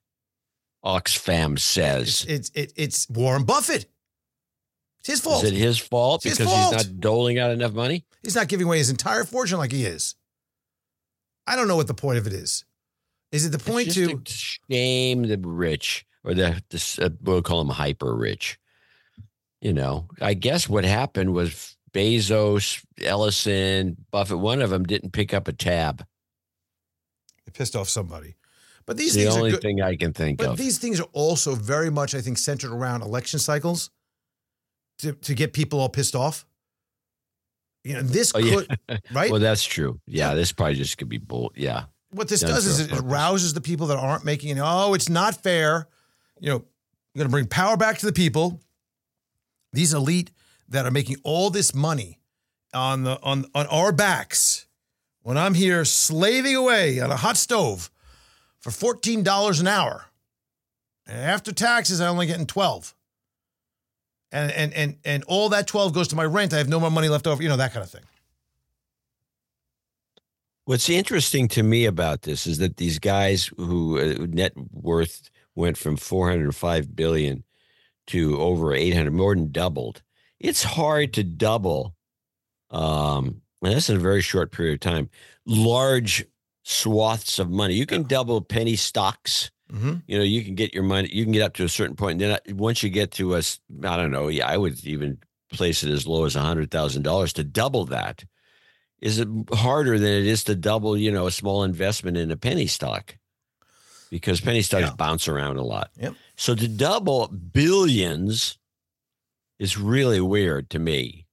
[0.84, 2.26] Oxfam says.
[2.28, 3.88] It's it's, it's Warren Buffett.
[5.06, 5.44] It's his fault.
[5.44, 6.74] Is it his fault It's his because fault.
[6.76, 8.06] he's not doling out enough money?
[8.24, 10.16] He's not giving away his entire fortune like he is.
[11.46, 12.66] I don't know what the point of it is.
[13.32, 14.20] Is it the point to?
[14.26, 18.58] shame the rich or the, the uh, we'll call them hyper rich.
[19.62, 25.36] You know, I guess what happened was Bezos, Ellison, Buffett, one of them didn't pick
[25.36, 26.04] up a tab.
[27.46, 28.38] It pissed off somebody.
[28.88, 29.62] But these It's the only good.
[29.62, 30.58] thing I can think But of.
[30.58, 33.92] these things are also very much, I think, centered around election cycles
[35.00, 36.46] to, to get people all pissed off.
[37.84, 38.56] You know, this Oh, yeah.
[38.88, 39.30] could, right?
[39.32, 40.00] Well, that's true.
[40.08, 40.36] Yeah, Yeah.
[40.36, 41.52] this probably just could be bull.
[41.56, 41.86] Yeah.
[42.12, 43.04] what this done does is a it purpose.
[43.06, 44.62] rouses the people that aren't making it.
[44.64, 45.88] Oh, it's not fair.
[46.40, 46.56] You know,
[47.14, 48.60] you're going to bring power back to the people.
[49.74, 50.32] These elite
[50.70, 52.20] that are making all this money
[52.74, 54.66] on the on on our backs
[55.22, 57.92] when I'm here slaving away on a hot stove
[58.60, 60.06] for fourteen dollars an hour.
[61.08, 62.96] And after taxes, I'm only getting twelve.
[64.32, 66.54] And and and and all that twelve goes to my rent.
[66.54, 67.42] I have no more money left over.
[67.42, 68.04] You know that kind of thing.
[70.66, 75.78] What's interesting to me about this is that these guys who uh, net worth went
[75.78, 77.44] from 405 billion
[78.08, 80.02] to over 800, more than doubled.
[80.40, 81.96] It's hard to double,
[82.72, 85.10] um, and that's in a very short period of time.
[85.46, 86.26] Large
[86.64, 87.76] swaths of money.
[87.76, 89.52] You can double penny stocks.
[89.72, 89.94] Mm-hmm.
[90.08, 91.10] You know, you can get your money.
[91.12, 93.34] You can get up to a certain point, and then uh, once you get to
[93.36, 94.28] a, s- I don't know.
[94.28, 95.18] Yeah, I would even
[95.52, 98.24] place it as low as a hundred thousand dollars to double that
[99.02, 102.38] is it harder than it is to double, you know, a small investment in a
[102.38, 103.18] penny stock
[104.10, 104.94] because penny stocks Yeah.
[104.96, 105.92] bounce around a lot.
[105.98, 106.16] Yep.
[106.38, 108.58] So to double billions
[109.60, 111.26] is really weird to me.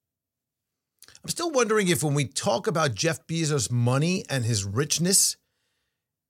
[1.23, 5.37] I'm still wondering if when we talk about Jeff Bezos' money and his richness,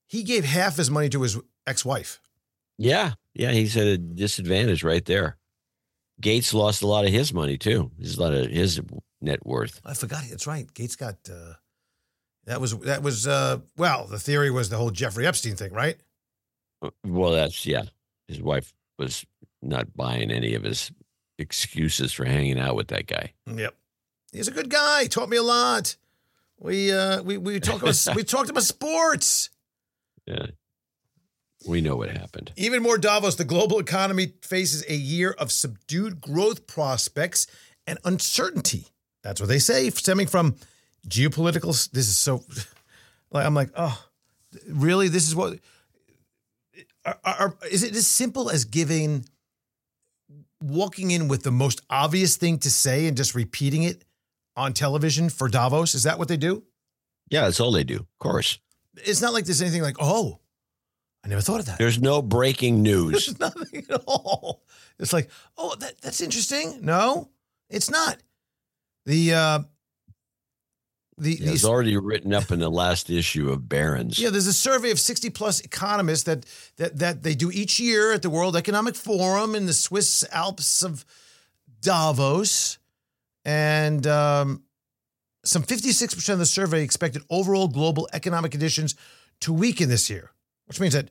[0.07, 2.21] he gave half his money to his ex-wife.
[2.79, 3.13] Yeah.
[3.35, 3.53] Yeah.
[3.53, 5.37] He's at a disadvantage right there.
[6.21, 7.91] Gates lost a lot of his money too.
[7.99, 8.81] There's a lot of his
[9.21, 9.81] net worth.
[9.85, 10.25] I forgot.
[10.29, 10.73] That's right.
[10.73, 11.55] Gates got uh,
[12.45, 14.07] that was that was uh, well.
[14.07, 15.97] The theory was the whole Jeffrey Epstein thing, right?
[17.05, 17.85] Well, that's, yeah.
[18.29, 19.25] His wife was
[19.61, 20.91] not buying any of his
[21.39, 23.33] excuses for hanging out with that guy.
[23.47, 23.75] Yep.
[24.33, 25.07] He's a good guy.
[25.07, 25.97] Taught me a lot.
[26.59, 29.51] We uh, we we talked about we talked about sports.
[30.27, 30.47] Yeah.
[31.67, 32.53] We know what happened.
[32.57, 37.47] Even more Davos, the global economy faces a year of subdued growth prospects
[37.87, 38.87] and uncertainty.
[39.23, 40.57] That's what they say, stemming from
[41.09, 41.69] geopolitical.
[41.91, 42.45] This is so.
[43.35, 43.99] Like I'm like, oh,
[44.69, 45.09] really?
[45.09, 45.59] This is what?
[47.07, 49.25] Are, are, is it as simple as giving,
[50.63, 54.05] walking in with the most obvious thing to say and just repeating it
[54.55, 55.95] on television for Davos?
[55.95, 56.63] Is that what they do?
[57.31, 57.97] Yeah, that's all they do.
[57.97, 58.59] Of course.
[58.97, 60.39] It's not like there's anything like, oh,
[61.25, 61.79] I never thought of that.
[61.79, 63.13] There's no breaking news.
[63.13, 64.63] There's nothing at all.
[64.99, 66.81] It's like, oh, that, that's interesting.
[66.85, 67.31] No,
[67.71, 68.19] it's not.
[69.07, 69.59] The uh
[71.19, 74.19] the Yeah, it's already written up in the last issue of Barron's.
[74.19, 78.13] yeah, there's a survey of 60 plus economists that that that they do each year
[78.13, 81.05] at the World Economic Forum in the Swiss Alps of
[81.81, 82.79] Davos.
[83.45, 84.63] And um
[85.45, 88.95] some 56% of the survey expected overall global economic conditions
[89.41, 90.31] to weaken this year,
[90.67, 91.11] which means that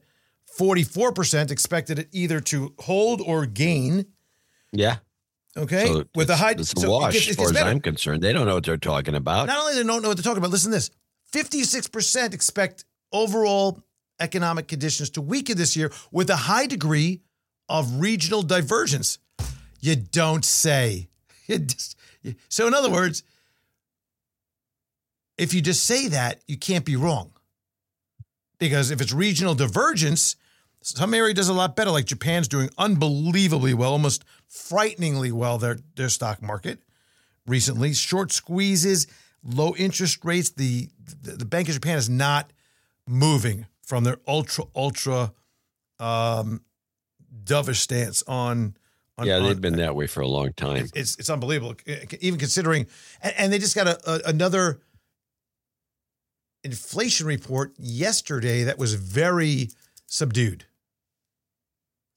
[0.60, 4.06] 44% expected it either to hold or gain.
[4.72, 4.98] Yeah.
[5.58, 7.60] Okay, So with it's- high, It's a so it wash gets- it as far gets
[7.60, 7.66] as.
[7.68, 8.22] I'm concerned.
[8.24, 9.48] They don't know what they're talking about.
[9.48, 10.50] Not only they don't know what they're talking about.
[10.52, 10.90] Listen to this:
[11.26, 13.82] fifty-six percent expect overall
[14.22, 17.20] economic conditions to weaken this year, with a high degree
[17.68, 19.20] of regional divergence.
[19.82, 21.10] You don't say.
[21.48, 23.24] You just, you- so, in other words,
[25.38, 27.32] if you just say that, you can't be wrong.
[28.62, 30.36] Because if it's regional divergence,
[30.82, 31.90] some area does a lot better.
[31.90, 35.58] Like Japan's doing unbelievably well, almost frighteningly well.
[35.58, 36.84] Their their stock market
[37.48, 37.92] recently.
[37.94, 39.08] Short squeezes,
[39.44, 40.52] low interest rates.
[40.52, 40.90] The,
[41.24, 42.54] the Bank of Japan is not
[43.08, 45.34] moving from their ultra ultra
[46.00, 46.62] um,
[47.44, 48.78] dovish stance on.
[49.18, 50.88] on yeah, they've been that way for a long time.
[50.94, 51.74] it's it's unbelievable.
[52.20, 52.86] Even considering,
[53.24, 54.82] and, and they just got a, a, another
[56.64, 59.70] inflation report yesterday that was very
[60.06, 60.66] subdued.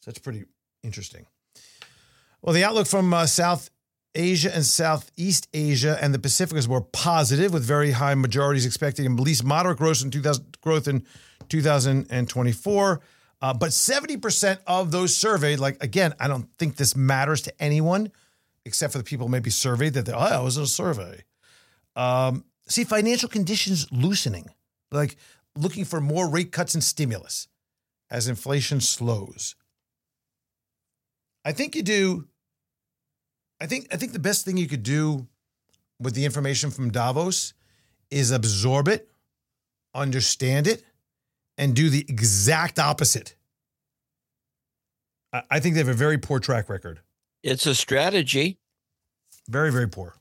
[0.00, 0.44] So that's pretty
[0.82, 1.26] interesting.
[2.42, 3.70] Well, the outlook from uh, South
[4.14, 9.06] Asia and Southeast Asia and the Pacific is more positive, with very high majorities expecting
[9.06, 11.04] at least moderate growth in 2000, growth in
[11.48, 13.00] 2024.
[13.42, 18.12] Uh, but 70% of those surveyed, like again, I don't think this matters to anyone
[18.64, 21.22] except for the people maybe surveyed that they, oh, I was a survey.
[21.96, 24.50] Um, see, financial conditions loosening,
[24.90, 25.16] like
[25.56, 27.48] looking for more rate cuts and stimulus
[28.10, 29.56] as inflation slows.
[31.44, 32.28] I think you do.
[33.60, 35.26] I think I think the best thing you could do
[36.00, 37.54] with the information from Davos
[38.10, 39.08] is absorb it,
[39.94, 40.82] understand it,
[41.58, 43.36] and do the exact opposite.
[45.32, 47.00] I, I think they have a very poor track record.
[47.42, 48.58] It's a strategy.
[49.48, 50.16] Very, very poor.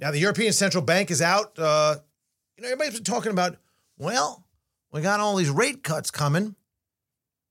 [0.00, 1.58] Now the European Central Bank is out.
[1.58, 1.96] Uh,
[2.56, 3.56] you know, everybody's been talking about.
[3.98, 4.46] Well,
[4.92, 6.56] we got all these rate cuts coming.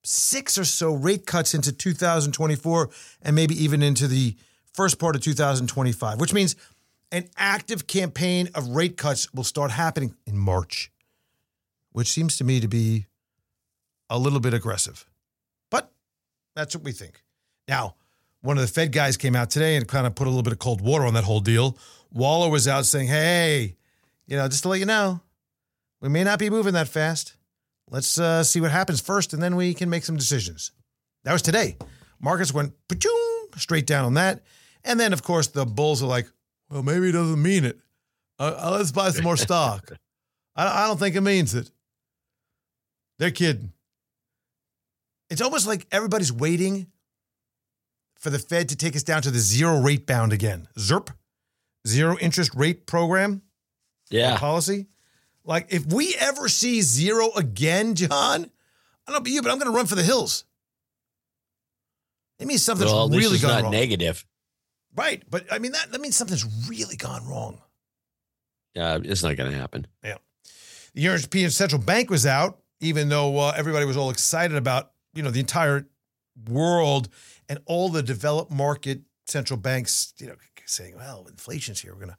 [0.04, 2.90] Six or so rate cuts into 2024,
[3.22, 4.36] and maybe even into the
[4.74, 6.56] first part of 2025, which means
[7.12, 10.92] an active campaign of rate cuts will start happening in March,
[11.92, 13.08] which seems to me to be
[14.10, 15.06] a little bit aggressive.
[15.70, 15.92] But
[16.56, 17.22] that's what we think.
[17.68, 17.96] Now,
[18.42, 20.54] one of the Fed guys came out today and kind of put a little bit
[20.54, 21.78] of cold water on that whole deal.
[22.12, 23.76] Waller was out saying, hey,
[24.28, 25.22] you know, just to let you know,
[26.02, 27.36] we may not be moving that fast.
[27.90, 30.72] Let's uh, see what happens first, and then we can make some decisions.
[31.24, 31.78] That was today.
[32.20, 32.74] Markets went
[33.58, 34.44] straight down on that.
[34.84, 36.28] And then, of course, the bulls are like,
[36.70, 37.80] well, maybe he doesn't mean it.
[38.38, 39.92] Uh, uh, let's buy some more stock.
[40.56, 41.70] I, I don't think it means it.
[43.18, 43.74] They're kidding.
[45.30, 46.88] It's almost like everybody's waiting
[48.18, 50.68] for the Fed to take us down to the zero rate bound again.
[50.78, 51.10] ZIRP,
[51.90, 53.42] zero interest rate program.
[54.10, 54.38] Yeah.
[54.38, 54.88] Policy.
[55.44, 58.50] Like if we ever see zero again, John, I don't
[59.10, 60.46] know about you, but I'm going to run for the hills.
[62.40, 63.72] It means something's well, really gone not wrong.
[63.72, 64.26] negative.
[64.96, 67.62] Right, but I mean that that means something's really gone wrong.
[68.78, 69.88] Uh, it's not going to happen.
[70.04, 70.18] Yeah.
[70.94, 75.22] The European Central Bank was out, even though uh, everybody was all excited about you
[75.22, 75.88] know the entire
[76.48, 77.10] world
[77.48, 80.36] and all the developed market central banks, you know,
[80.70, 81.94] saying, "Well, inflation's here.
[81.94, 82.18] We're gonna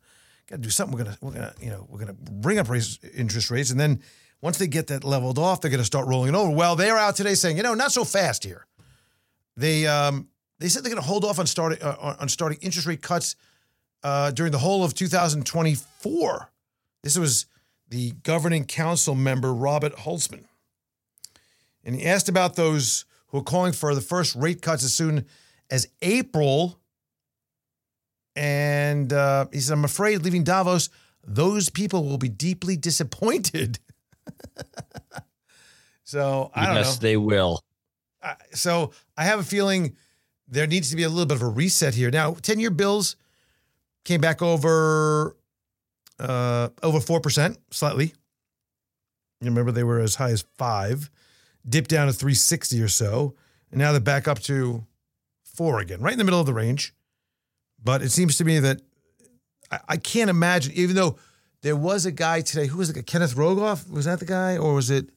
[0.49, 0.97] got to do something.
[0.97, 4.03] We're gonna we're gonna you know we're gonna bring up raise, interest rates, and then
[4.41, 7.17] once they get that leveled off, they're gonna start rolling it over." Well, they're out
[7.17, 8.67] today saying, "You know, not so fast here."
[9.57, 13.03] They um they said they're gonna hold off on starting uh, on starting interest rate
[13.03, 13.37] cuts
[14.03, 16.51] uh, during the whole of 2024.
[17.03, 17.47] This was
[17.89, 20.45] the governing council member, Robert Holzmann.
[21.85, 25.27] And he asked about those who are calling for the first rate cuts as soon
[25.71, 26.80] as April.
[28.37, 30.88] And uh, he said, I'm afraid leaving Davos,
[31.27, 33.79] those people will be deeply disappointed.
[36.05, 37.01] so I don't yes, know.
[37.01, 37.62] they will.
[38.23, 39.97] Uh, so I have a feeling
[40.49, 42.11] there needs to be a little bit of a reset here.
[42.11, 43.16] Now, 10 year bills
[44.05, 45.37] came back over
[46.19, 48.12] uh, over 4%, slightly.
[49.40, 51.11] You remember they were as high as five,
[51.66, 53.35] dipped down to 360 or so,
[53.71, 54.85] and now they're back up to
[55.43, 56.93] four again, right in the middle of the range.
[57.83, 58.81] But it seems to me that
[59.71, 61.19] I, I can't imagine, even though
[61.62, 63.07] there was a guy today, who was it?
[63.07, 63.90] Kenneth Rogoff?
[63.90, 64.57] Was that the guy?
[64.57, 65.11] Or was it?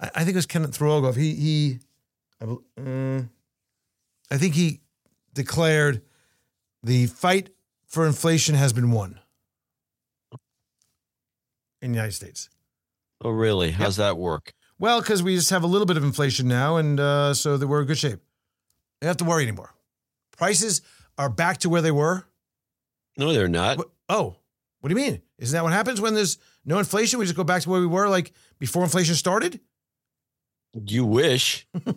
[0.00, 1.16] I, I think it was Kenneth Rogoff.
[1.16, 1.78] He, he,
[2.40, 2.44] I,
[2.80, 3.22] uh,
[4.30, 4.80] I think he
[5.32, 6.02] declared
[6.82, 7.50] the fight
[7.86, 9.20] for inflation has been won
[11.80, 12.48] in the United States.
[13.22, 13.70] Oh, really?
[13.70, 14.52] How's that work?
[14.78, 17.66] Well, because we just have a little bit of inflation now, and uh, so that
[17.66, 18.20] we're in good shape.
[19.00, 19.72] You don't have to worry anymore.
[20.36, 20.82] Prices
[21.18, 22.26] are back to where they were.
[23.16, 23.78] No, they're not.
[23.78, 24.36] What- oh,
[24.80, 25.22] what do you mean?
[25.38, 27.18] Isn't that what happens when there's no inflation?
[27.18, 29.60] We just go back to where we were, like before inflation started.
[30.86, 31.66] You wish.
[31.74, 31.92] Uh,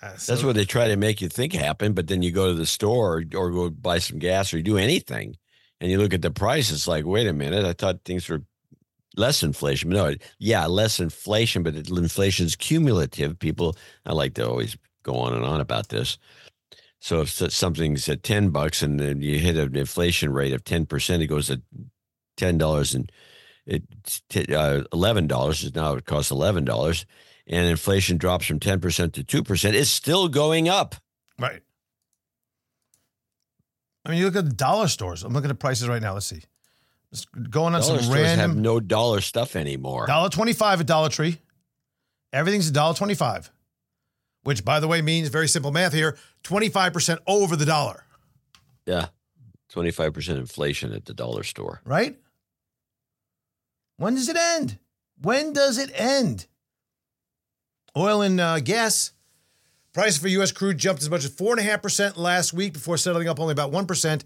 [0.00, 1.92] That's what they try to make you think happen.
[1.94, 4.62] But then you go to the store or, or go buy some gas or you
[4.62, 5.36] do anything,
[5.80, 6.70] and you look at the price.
[6.70, 8.42] It's like, wait a minute, I thought things were
[9.16, 9.90] less inflation.
[9.90, 13.38] But no, yeah, less inflation, but inflation's cumulative.
[13.38, 13.76] People,
[14.06, 16.18] I like to always go on and on about this.
[17.00, 20.86] So if something's at ten bucks and then you hit an inflation rate of ten
[20.86, 21.62] percent, it goes to
[22.36, 23.10] ten dollars and
[23.66, 25.64] it's t- uh, eleven dollars.
[25.64, 27.06] is Now it costs eleven dollars,
[27.46, 29.76] and inflation drops from ten percent to two percent.
[29.76, 30.94] It's still going up.
[31.38, 31.62] Right.
[34.04, 35.22] I mean, you look at the dollar stores.
[35.22, 36.14] I'm looking at prices right now.
[36.14, 36.42] Let's see.
[37.12, 40.06] Just going on Dollar some stores have random no dollar stuff anymore.
[40.06, 41.38] dollar twenty five at Dollar Tree.
[42.32, 43.50] Everything's a dollar twenty five,
[44.42, 48.04] which, by the way, means very simple math here: twenty five percent over the dollar.
[48.86, 49.08] Yeah,
[49.68, 51.80] twenty five percent inflation at the dollar store.
[51.84, 52.18] Right?
[53.96, 54.78] When does it end?
[55.20, 56.46] When does it end?
[57.96, 59.12] Oil and uh, gas
[59.92, 60.52] price for U.S.
[60.52, 63.40] crude jumped as much as four and a half percent last week before settling up
[63.40, 64.24] only about one percent.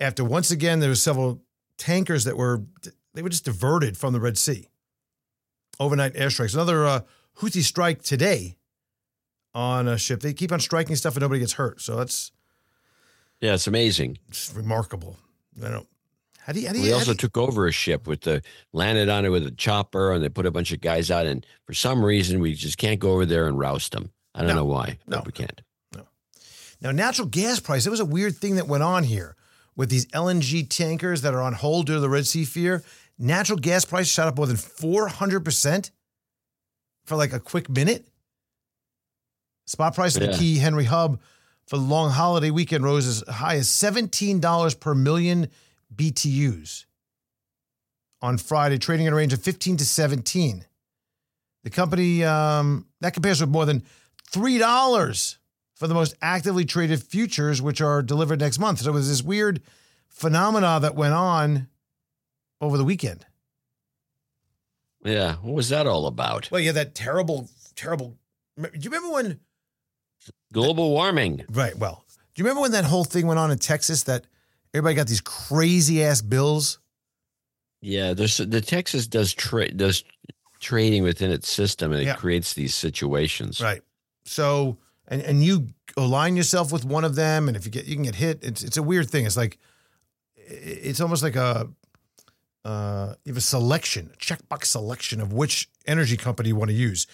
[0.00, 1.42] After once again there were several
[1.76, 2.62] tankers that were
[3.14, 4.68] they were just diverted from the Red Sea.
[5.80, 6.54] Overnight airstrikes.
[6.54, 7.00] Another uh,
[7.38, 8.56] Houthi strike today
[9.54, 10.20] on a ship.
[10.20, 11.80] They keep on striking stuff and nobody gets hurt.
[11.80, 12.32] So that's
[13.40, 14.18] Yeah, it's amazing.
[14.30, 15.16] just remarkable.
[15.64, 15.88] I don't.
[16.40, 16.66] How do you?
[16.66, 16.84] How do you?
[16.86, 18.42] We also do you- took over a ship with the
[18.72, 21.26] landed on it with a chopper, and they put a bunch of guys out.
[21.26, 24.10] And for some reason, we just can't go over there and roust them.
[24.34, 24.54] I don't No.
[24.56, 24.98] know why.
[25.06, 25.18] No.
[25.18, 25.60] but we can't.
[25.94, 26.06] No.
[26.80, 29.36] Now, natural gas price, it was a weird thing that went on here
[29.76, 32.82] with these LNG tankers that are on hold due to the Red Sea fear.
[33.18, 35.90] Natural gas price shot up more than 400%
[37.04, 38.06] for like a quick minute.
[39.68, 41.20] Spot price of the key Henry Hub
[41.66, 45.48] for the long holiday weekend rose as high as $17 per million
[45.94, 46.86] BTUs
[48.22, 50.64] on Friday, trading in a range of 15 to 17.
[51.64, 53.82] The company, um, that compares with more than
[54.32, 55.36] $3
[55.74, 58.78] for the most actively traded futures, which are delivered next month.
[58.78, 59.60] So it was this weird
[60.08, 61.68] phenomena that went on
[62.62, 63.26] over the weekend.
[65.04, 65.34] Yeah.
[65.42, 66.50] What was that all about?
[66.50, 68.16] Well, yeah, that terrible, terrible.
[68.56, 69.40] Do you remember when?
[70.52, 71.44] Global warming.
[71.50, 71.76] Right.
[71.76, 74.24] Well, do you remember when that whole thing went on in Texas that
[74.72, 76.78] everybody got these crazy ass bills?
[77.80, 78.14] Yeah.
[78.14, 80.04] There's the Texas does trade does
[80.60, 82.14] trading within its system and it Yeah.
[82.16, 83.60] creates these situations.
[83.60, 83.82] Right.
[84.24, 87.94] So, and and you align yourself with one of them, and if you get you
[87.94, 88.38] can get hit.
[88.42, 89.26] It's it's a weird thing.
[89.26, 89.58] It's like
[90.36, 91.68] it's almost like a
[92.64, 96.74] uh, you have a selection, a checkbox selection of which energy company you want to
[96.76, 97.06] use.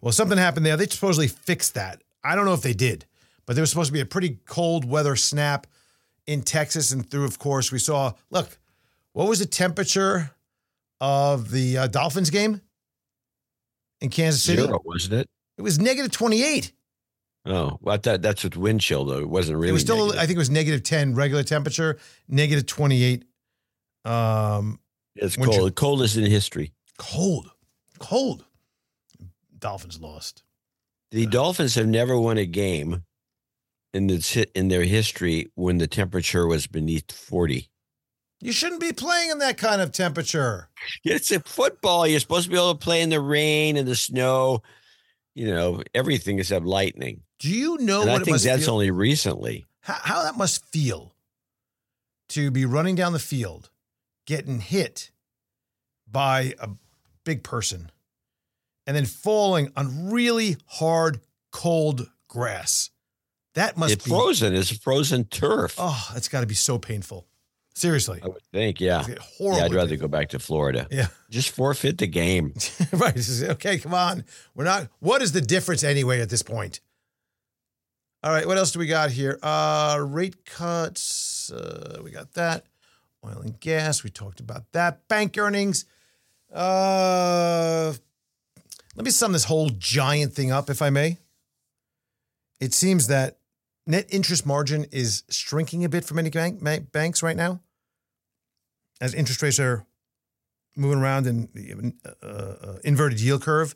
[0.00, 0.76] Well, something happened there.
[0.76, 2.02] They supposedly fixed that.
[2.24, 3.06] I don't know if they did,
[3.46, 5.66] but there was supposed to be a pretty cold weather snap
[6.26, 8.12] in Texas, and through, of course, we saw.
[8.30, 8.58] Look,
[9.12, 10.30] what was the temperature
[11.00, 12.60] of the uh, Dolphins game
[14.00, 14.62] in Kansas City?
[14.62, 15.28] Zero, wasn't it?
[15.58, 16.72] It was negative twenty eight.
[17.44, 19.18] Oh, well, thought that's with wind chill though.
[19.18, 19.70] It wasn't really.
[19.70, 20.20] it was still, negative.
[20.20, 21.98] I think it was negative 10 regular temperature,
[22.28, 23.24] negative 28.
[24.04, 24.78] Um,
[25.16, 25.74] it's cold.
[25.74, 26.72] coldest in history.
[26.98, 27.50] cold,
[27.98, 28.44] cold.
[29.58, 30.44] Dolphins lost.
[31.12, 33.04] The Dolphins have never won a game
[33.92, 37.68] in its in their history when the temperature was beneath forty.
[38.40, 40.68] You shouldn't be playing in that kind of temperature.
[41.04, 42.06] It's a football.
[42.06, 44.62] You're supposed to be able to play in the rain and the snow.
[45.34, 47.22] You know everything except lightning.
[47.38, 48.74] Do you know and I what it think that's feel?
[48.74, 49.66] only recently.
[49.80, 51.14] how, how that must feel
[52.30, 53.70] to be running down the field,
[54.26, 55.10] getting hit
[56.10, 56.70] by a
[57.24, 57.90] big person,
[58.86, 61.20] and then falling on really hard,
[61.50, 62.90] cold grass.
[63.54, 64.54] That must It's be frozen.
[64.54, 65.74] It's frozen turf.
[65.78, 67.26] Oh, that's got to be so painful.
[67.74, 68.80] Seriously, I would think.
[68.80, 69.02] Yeah.
[69.38, 69.58] Horrible.
[69.58, 70.86] Yeah, I'd rather go back to Florida.
[70.90, 72.54] Yeah, Just forfeit the game.
[72.92, 73.16] right.
[73.42, 74.24] Okay, come on.
[74.54, 74.88] We're not.
[75.00, 76.80] What is the difference anyway at this point?
[78.22, 78.46] All right.
[78.46, 79.38] What else do we got here?
[79.42, 81.50] Uh, rate cuts.
[81.50, 82.66] Uh, we got that.
[83.24, 84.04] Oil and gas.
[84.04, 85.08] We talked about that.
[85.08, 85.86] Bank earnings.
[86.52, 87.94] Uh,
[88.94, 91.18] let me sum this whole giant thing up, if I may.
[92.60, 93.38] It seems that
[93.86, 97.60] net interest margin is shrinking a bit for many bank, banks right now,
[99.00, 99.84] as interest rates are
[100.76, 103.74] moving around in the uh, uh, inverted yield curve.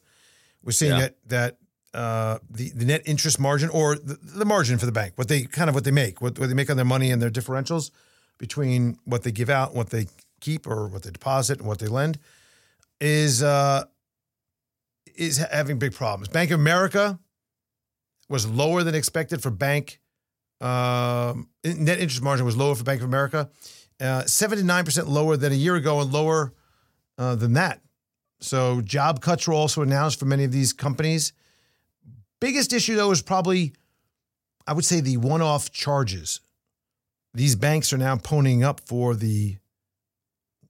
[0.62, 1.00] We're seeing Yeah.
[1.00, 1.56] that that
[1.94, 5.42] uh, the the net interest margin or the, the margin for the bank, what they
[5.42, 7.90] kind of what they make, what, what they make on their money and their differentials
[8.38, 10.06] between what they give out, what they
[10.40, 12.18] keep, or what they deposit and what they lend,
[13.00, 13.84] is uh,
[15.16, 16.28] is having big problems.
[16.28, 17.18] Bank of America
[18.28, 20.00] was lower than expected for bank.
[20.60, 23.50] Um, net interest margin was lower for Bank of America,
[24.00, 26.54] uh, seventy nine percent lower than a year ago, and lower
[27.18, 27.82] uh, than that.
[28.40, 31.34] So job cuts were also announced for many of these companies.
[32.40, 33.74] Biggest issue though is probably,
[34.66, 36.40] I would say, the one off charges.
[37.34, 39.58] These banks are now ponying up for the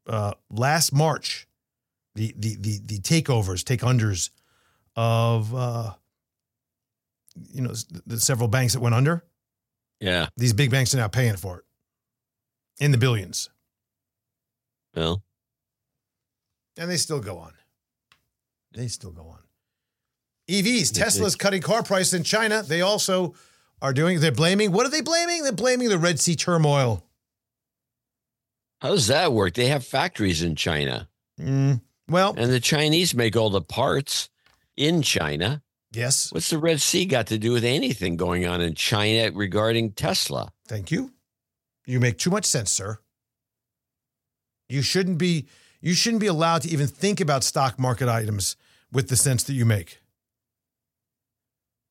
[0.09, 1.47] uh, last March,
[2.17, 4.31] the the the the takeovers, take unders
[4.97, 5.93] of uh,
[7.53, 7.73] you know
[8.07, 9.25] the, several banks that went under.
[10.01, 10.29] Yeah.
[10.37, 11.65] These big banks are now paying for it
[12.79, 13.49] in the billions,
[14.95, 15.23] Well,
[16.77, 17.53] and they still go on.
[18.73, 19.39] They still go on.
[20.51, 22.63] EVs, Tesla's cutting car prices in China.
[22.63, 23.35] They also
[23.83, 24.21] are doing.
[24.21, 24.71] They're blaming.
[24.73, 25.43] What are they blaming?
[25.43, 27.03] They're blaming the Red Sea turmoil.
[28.83, 29.55] how does that work?
[29.55, 31.09] They have factories in China,
[31.41, 34.29] Mm, well, and the Chinese make all the parts
[34.77, 35.63] in China.
[35.93, 36.33] yes.
[36.33, 40.53] What's the Red Sea got to do with anything going on in China regarding Tesla?
[40.69, 41.13] Thank you.
[41.87, 42.99] You make too much sense, sir.
[44.69, 45.47] You shouldn't be
[45.81, 48.57] you shouldn't be allowed to even think about stock market items
[48.91, 50.01] with the sense that you make.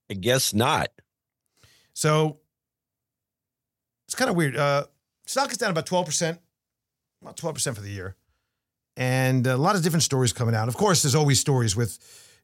[0.10, 0.90] I guess not.
[1.94, 2.40] So
[4.08, 4.58] it's kind of weird.
[4.58, 4.86] Uh,
[5.26, 6.38] stock is down about 12%,
[7.22, 8.16] about 12% for the year.
[8.98, 10.68] And a lot of different stories coming out.
[10.68, 11.98] Of course, there's always stories with,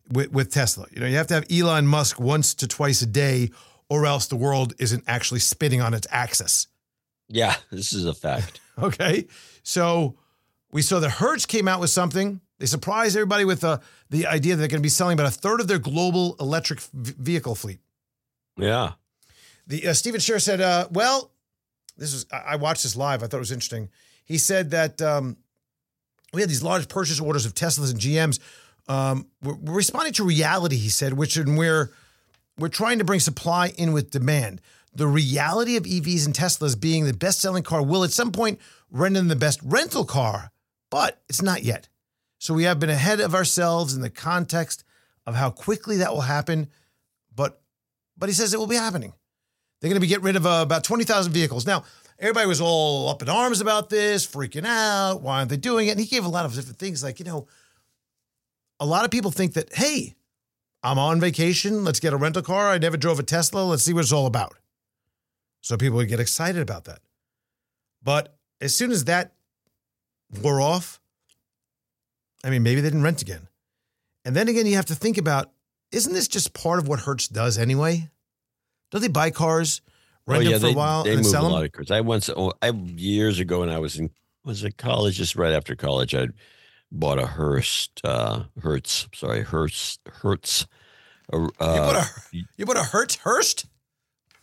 [0.09, 0.85] with with Tesla.
[0.91, 3.49] You know, you have to have Elon Musk once to twice a day,
[3.89, 6.67] or else the world isn't actually spinning on its axis.
[7.27, 8.59] Yeah, this is a fact.
[8.81, 9.27] Okay.
[9.63, 10.15] So
[10.71, 12.39] we saw that Hertz came out with something.
[12.57, 13.77] They surprised everybody with uh,
[14.09, 16.79] the idea that they're going to be selling about a third of their global electric
[16.79, 17.79] v- vehicle fleet
[18.57, 18.93] Yeah.
[19.67, 21.31] The uh, Stephen Scherr said, uh, "Well,
[21.97, 23.21] this is I, I watched this live.
[23.21, 23.89] I thought it was interesting.
[24.25, 25.37] He said that um,
[26.33, 28.39] we had these large purchase orders of Teslas and GMs.
[28.87, 30.77] Um, we're, we're responding to reality.
[30.77, 31.91] He said, which and we're
[32.57, 34.61] we're trying to bring supply in with demand.
[34.93, 38.59] The reality of EVs and Teslas being the best selling car will at some point
[38.89, 40.51] render them the best rental car,
[40.89, 41.87] but it's not yet.
[42.39, 44.83] So we have been ahead of ourselves in the context
[45.25, 46.67] of how quickly that will happen.
[47.33, 47.61] But
[48.17, 49.13] but he says it will be happening.
[49.79, 51.65] They're going to be get rid of uh, about 20,000 vehicles.
[51.65, 51.85] Now,
[52.19, 55.21] everybody was all up in arms about this, freaking out.
[55.21, 55.91] Why aren't they doing it?
[55.91, 57.47] And he gave a lot of different things like, you know,
[58.81, 60.15] a lot of people think that, hey,
[60.83, 61.83] I'm on vacation.
[61.83, 62.69] Let's get a rental car.
[62.69, 63.61] I never drove a Tesla.
[63.61, 64.57] Let's see what it's all about.
[65.61, 66.99] So people would get excited about that.
[68.01, 69.33] But as soon as that
[70.41, 70.99] wore off,
[72.43, 73.47] I mean, maybe they didn't rent again.
[74.25, 75.51] And then again, you have to think about
[75.91, 78.09] isn't this just part of what Hertz does anyway?
[78.89, 79.81] Don't they buy cars,
[80.27, 81.51] oh, rent oh, yeah, them for they, a while, they and move sell a them?
[81.51, 81.91] lot of cars.
[81.91, 84.09] I once, oh, I years ago when I was in
[84.43, 86.27] was at college, just right after college, I
[86.91, 90.67] bought a Hearst, uh, Hertz, sorry, Hertz, Hertz.
[91.31, 93.65] Uh, you bought a you bought a Hertz Hearst?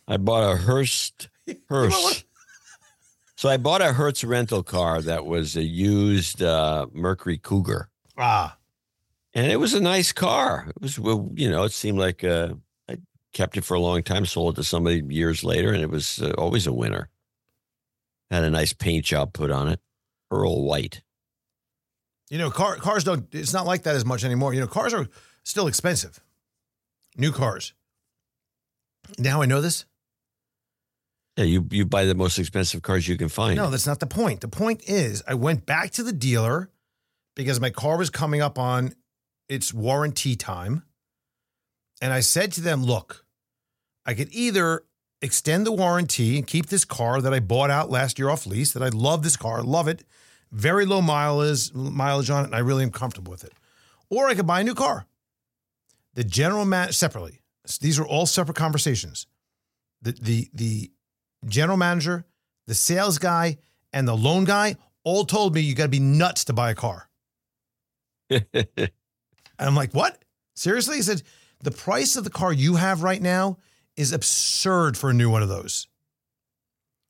[0.07, 2.25] I bought a Hearst, bought Hearst.
[3.35, 8.57] So I bought a Hertz rental car that was a used uh, Mercury Cougar, Ah,
[9.33, 10.65] and it was a nice car.
[10.69, 12.55] It was, you know, it seemed like uh,
[12.89, 12.97] I
[13.33, 16.21] kept it for a long time, sold it to somebody years later, and it was
[16.21, 17.09] uh, always a winner.
[18.31, 19.79] Had a nice paint job put on it,
[20.31, 21.01] Earl white.
[22.29, 23.27] You know, car cars don't.
[23.33, 24.53] It's not like that as much anymore.
[24.53, 25.07] You know, cars are
[25.43, 26.19] still expensive.
[27.17, 27.73] New cars.
[29.17, 29.85] Now I know this.
[31.37, 33.55] Yeah, you you buy the most expensive cars you can find.
[33.55, 34.41] No, that's not the point.
[34.41, 36.69] The point is, I went back to the dealer
[37.35, 38.93] because my car was coming up on
[39.47, 40.83] its warranty time.
[42.01, 43.25] And I said to them, look,
[44.05, 44.83] I could either
[45.21, 48.71] extend the warranty and keep this car that I bought out last year off lease,
[48.71, 50.03] that I love this car, love it,
[50.51, 53.53] very low mileage, mileage on it, and I really am comfortable with it.
[54.09, 55.05] Or I could buy a new car.
[56.15, 57.41] The general manager separately.
[57.79, 59.27] These are all separate conversations.
[60.01, 60.91] The the the
[61.47, 62.25] general manager,
[62.65, 63.57] the sales guy,
[63.93, 66.75] and the loan guy all told me you got to be nuts to buy a
[66.75, 67.09] car.
[68.29, 68.67] And
[69.59, 70.21] I'm like, what?
[70.55, 70.97] Seriously?
[70.97, 71.23] He said,
[71.61, 73.57] the price of the car you have right now
[73.95, 75.87] is absurd for a new one of those,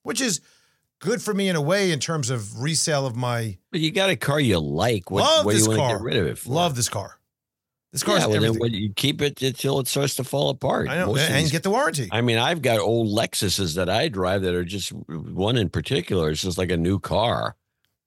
[0.03, 0.41] which is
[0.99, 3.57] good for me in a way in terms of resale of my.
[3.71, 5.09] but you got a car you like.
[5.11, 5.97] What, love what do this car.
[5.97, 6.49] get rid of it for?
[6.49, 7.15] Love this car.
[7.91, 8.73] This car yeah, is well, then everything.
[8.81, 10.89] you keep it until it starts to fall apart.
[10.89, 12.07] I know, Most and these- get the warranty.
[12.11, 16.29] I mean, I've got old Lexuses that I drive that are just one in particular.
[16.29, 17.55] It's just like a new car.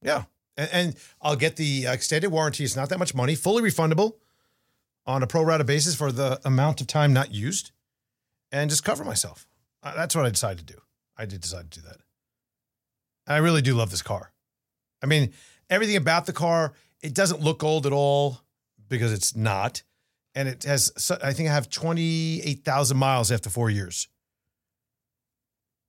[0.01, 0.24] Yeah.
[0.57, 2.62] And, and I'll get the extended warranty.
[2.62, 4.12] It's not that much money, fully refundable
[5.05, 7.72] on a pro rata basis for the amount of time not used
[8.53, 9.49] and just cover myself.
[9.82, 10.80] Uh, That's what I decided to do.
[11.16, 11.97] I did decide to do that.
[13.26, 14.32] I really do love this car.
[15.02, 15.32] I mean,
[15.70, 18.40] everything about the car, it doesn't look old at all
[18.88, 19.82] because it's not.
[20.34, 20.92] And it has,
[21.22, 24.08] I think I have 28,000 miles after four years.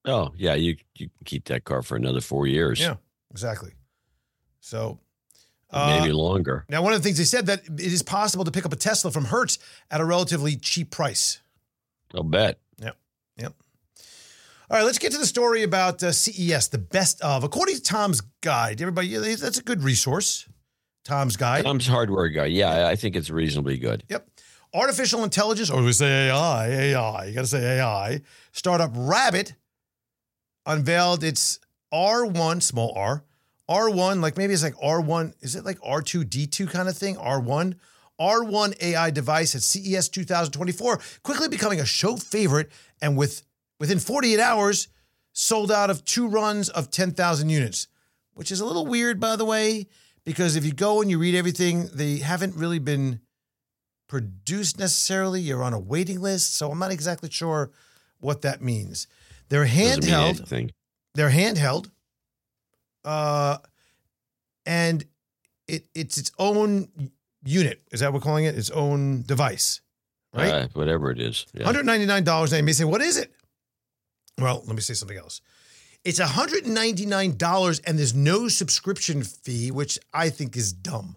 [0.06, 2.96] Oh, yeah, you you can keep that car for another four years, Yeah,
[3.32, 3.72] exactly.
[4.60, 5.00] So,
[5.70, 6.66] uh, maybe longer.
[6.68, 8.76] Now, one of the things they said that it is possible to pick up a
[8.76, 9.60] Tesla from Hertz
[9.90, 11.40] at a relatively cheap price.
[12.14, 12.60] I'll bet.
[14.74, 17.44] All right, let's get to the story about uh, CES, the best of.
[17.44, 20.50] According to Tom's Guide, everybody, that's a good resource.
[21.06, 21.64] Tom's Guide.
[21.64, 22.46] Tom's hardware guy.
[22.46, 24.04] Yeah, I- think it's reasonably good.
[24.10, 24.28] Yep.
[24.74, 28.22] Artificial intelligence, or we say AI, AI, you got to say AI.
[28.52, 29.54] Startup Rabbit
[30.66, 31.60] unveiled its
[31.94, 33.24] R1, small r,
[33.70, 37.16] R1, like maybe it's like R1, is it like R2D2 kind of thing?
[37.18, 37.76] R1?
[38.20, 42.72] R1 AI device at CES 2024, quickly becoming a show favorite
[43.04, 43.44] and with
[43.80, 44.88] within 48 hours
[45.34, 47.88] sold out of two runs of 10,000 units,
[48.34, 49.88] which is a little weird, by the way,
[50.24, 53.20] because if you go and you read everything, they haven't really been
[54.08, 55.42] produced necessarily.
[55.42, 57.72] You're on a waiting list, so I'm not exactly sure
[58.20, 59.08] what that means.
[59.50, 60.30] They're mean handheld.
[60.40, 60.72] anything.
[61.16, 61.90] They're handheld,
[63.04, 63.58] uh,
[64.66, 65.04] and
[65.68, 66.88] it it's its own
[67.44, 67.82] unit.
[67.92, 68.56] Is that what we're calling it?
[68.58, 69.82] Its own device,
[70.34, 70.50] right?
[70.50, 71.46] Uh, whatever it is.
[71.54, 71.72] Yeah.
[71.72, 72.26] $199.
[72.26, 73.32] Now you may say, what is it?
[74.40, 75.42] Well, let me say something else.
[76.04, 81.16] It's $199 and there's no subscription fee, which I think is dumb.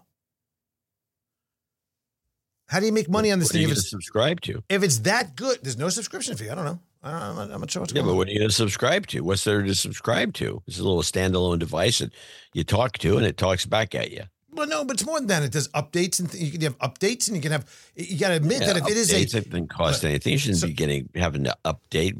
[2.69, 3.89] How do you make money on this What are you thing if going to it's,
[3.89, 4.63] subscribe to?
[4.69, 5.59] if it's that good?
[5.63, 6.49] There's no subscription fee.
[6.49, 6.79] I don't know.
[7.03, 8.17] I don't, I'm, not, I'm not sure what's Yeah, going but on.
[8.17, 9.21] what are you going to subscribe to?
[9.21, 10.61] What's there to subscribe to?
[10.67, 12.13] It's a little standalone device that
[12.53, 14.23] you talk to and it talks back at you.
[14.57, 15.43] Well, no, but it's more than that.
[15.43, 17.69] It does updates and th- you can have updates, and you can have.
[17.95, 20.33] You got to admit Yeah, that if it is a updates, it doesn't cost anything.
[20.33, 22.15] You shouldn't so- be getting having to update.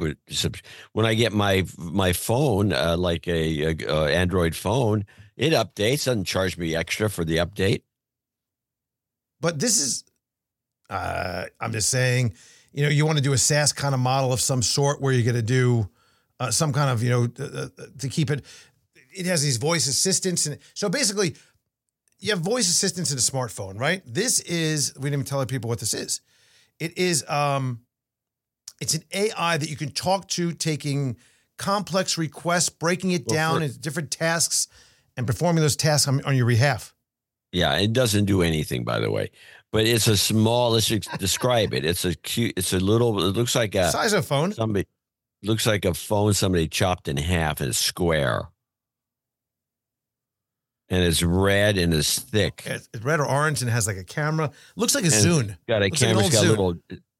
[0.91, 6.05] When I get my my phone, uh, like a, a, a Android phone, it updates.
[6.05, 7.81] Doesn't charge me extra for the update.
[9.41, 10.03] But this is,
[10.89, 12.33] uh, I'm just saying,
[12.71, 15.13] you know, you want to do a SaaS kind of model of some sort where
[15.13, 15.89] you're going to do
[16.39, 18.45] uh, some kind of, you know, to keep it.
[19.15, 21.35] It has these voice assistants, and so basically,
[22.20, 24.01] you have voice assistants in a smartphone, right?
[24.05, 26.22] This is we didn't even tell people what this is.
[26.80, 27.82] It is, um,
[28.80, 31.18] it's an AI that you can talk to, taking
[31.57, 34.68] complex requests, breaking it Well, down for- into different tasks,
[35.15, 36.93] and performing those tasks on, on your behalf.
[37.51, 39.32] Yeah, it doesn't do anything, by the way.
[39.72, 40.72] But it's a small.
[40.72, 41.84] Let's describe it.
[41.86, 42.53] It's a cute.
[42.55, 43.24] It's a little.
[43.26, 44.51] It looks like a Size of a phone.
[44.53, 44.86] somebody.
[45.43, 48.49] Looks like a phone somebody chopped in half and square.
[50.89, 52.63] And it's red and it's thick.
[52.65, 54.51] It's red or orange and it has like a camera.
[54.77, 55.57] Looks like a And- Zune.
[55.67, 56.23] got a Looks like camera.
[56.23, 56.75] old it's got a little.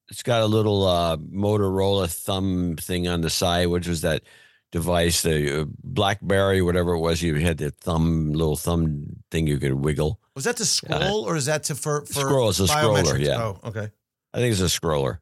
[0.10, 4.24] It's got a little uh, Motorola thumb thing on the side, which was that
[4.72, 7.22] device, the uh, BlackBerry, whatever it was.
[7.22, 10.22] You had the thumb, little thumb thing you could wiggle.
[10.34, 13.38] Was that to scroll or is that to for for Scroll, it's a scroller, yeah.
[13.42, 13.90] Oh, okay.
[14.34, 15.18] I think it's a scroller.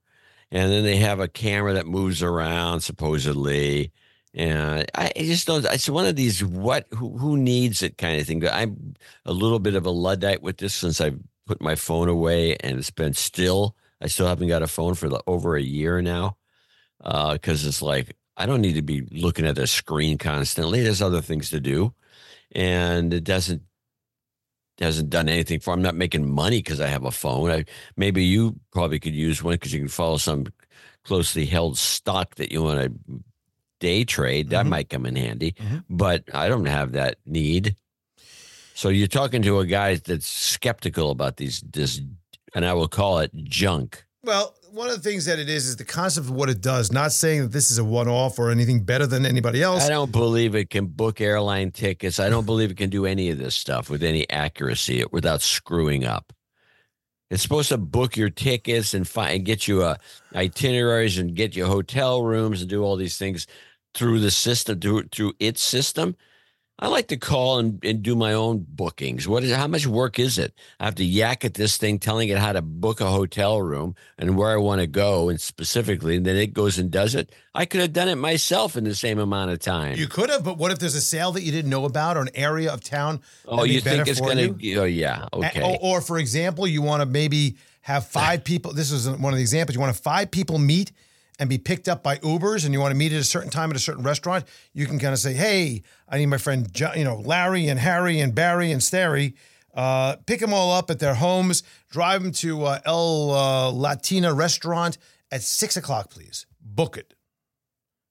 [0.51, 3.91] And then they have a camera that moves around, supposedly.
[4.35, 5.65] And I just don't.
[5.65, 8.45] It's one of these what who who needs it kind of thing.
[8.45, 11.11] I'm a little bit of a luddite with this since I
[11.47, 13.77] put my phone away and it's been still.
[14.01, 16.35] I still haven't got a phone for the, over a year now
[17.01, 20.81] uh, because it's like I don't need to be looking at the screen constantly.
[20.81, 21.93] There's other things to do,
[22.51, 23.61] and it doesn't
[24.79, 25.73] hasn't done anything for.
[25.73, 27.49] I'm not making money because I have a phone.
[27.51, 27.65] I,
[27.95, 30.47] maybe you probably could use one because you can follow some
[31.05, 33.23] closely held stock that you want to
[33.79, 34.49] day trade.
[34.49, 34.69] That Mhm.
[34.69, 35.83] might come in handy, Mhm.
[35.89, 37.75] but I don't have that need.
[38.73, 42.01] So you're talking to a guy that's skeptical about these this,
[42.53, 44.03] and I will call it junk.
[44.23, 46.91] Well, one of the things that it is is the concept of what it does.
[46.91, 49.83] Not saying that this is a one off or anything better than anybody else.
[49.83, 52.19] I don't believe it can book airline tickets.
[52.19, 56.03] I don't believe it can do any of this stuff with any accuracy without screwing
[56.03, 56.33] up.
[57.31, 59.95] It's supposed to book your tickets and find and get you uh,
[60.35, 63.47] itineraries and get you hotel rooms and do all these things
[63.95, 66.15] through the system through through its system.
[66.77, 69.29] I like to call and, and do my own bookings.
[69.29, 70.53] What is how much work is it?
[70.77, 73.95] I have to yak at this thing, telling it how to book a hotel room
[74.17, 77.33] and where I want to go, and specifically, and then it goes and does it.
[77.53, 79.95] I could have done it myself in the same amount of time.
[79.95, 82.21] You could have, but what if there's a sale that you didn't know about or
[82.23, 83.21] an area of town?
[83.47, 84.53] oh, you think it's going you?
[84.53, 84.75] to?
[84.81, 85.29] Oh, yeah.
[85.31, 85.61] Okay.
[85.61, 88.73] Or, or, for example, you want to maybe have five people.
[88.73, 89.75] This is one of the examples.
[89.75, 90.91] You want to five people meet
[91.39, 93.69] and be picked up by Ubers, and you want to meet at a certain time
[93.69, 94.45] at a certain restaurant.
[94.73, 98.19] You can kind of say, "Hey, I need my friend, you know, Larry and Harry
[98.19, 99.35] and Barry and Starry.
[99.73, 101.63] Uh, pick them all up at their homes.
[101.89, 104.97] Drive them to uh, El uh, Latina restaurant
[105.31, 106.45] at six o'clock, please.
[106.61, 107.13] Book it."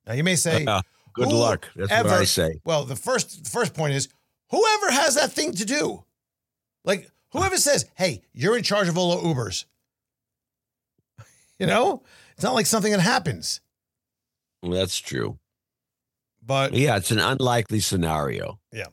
[0.07, 0.65] Now you may say,
[1.15, 1.69] good luck.
[1.75, 2.61] That's what I say.
[2.65, 4.09] well, the first the first point is
[4.51, 6.05] whoever has that thing to do,
[6.85, 9.65] like whoever says, "Hey, you're in charge of all the Ubers,"
[11.69, 12.03] you know,
[12.35, 13.61] it's not like something that happens.
[14.63, 15.39] Well, that's true.
[16.45, 18.59] But Yeah, it's an unlikely scenario.
[18.73, 18.87] Yeah.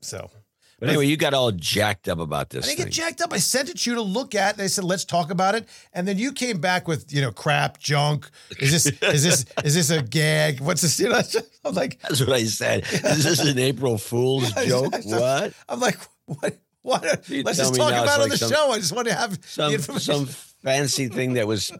[0.00, 0.30] So
[0.78, 2.86] But anyway, you got all jacked up about I this didn't thing.
[2.86, 3.32] get jacked up.
[3.32, 4.56] I sent it to you to look at.
[4.56, 7.78] They said, "Let's talk about it," and then you came back with, you know, crap,
[7.78, 8.28] junk.
[8.60, 10.60] Is this is this is this a gag?
[10.60, 11.00] What's this?
[11.00, 11.20] You know,
[11.64, 12.84] I'm like, That's what I said.
[12.92, 14.94] Is this an April Fool's joke?
[14.94, 15.52] I- I- What?
[15.68, 16.58] I'm like, what?
[16.82, 17.02] What?
[17.02, 18.70] Let's just talk about it on the some- show.
[18.72, 20.26] I just want to have Some information.
[20.26, 20.28] some
[20.66, 21.72] fancy thing that was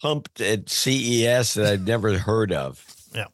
[0.00, 2.82] pumped at CES that I'd never heard of.
[3.14, 3.26] Yeah.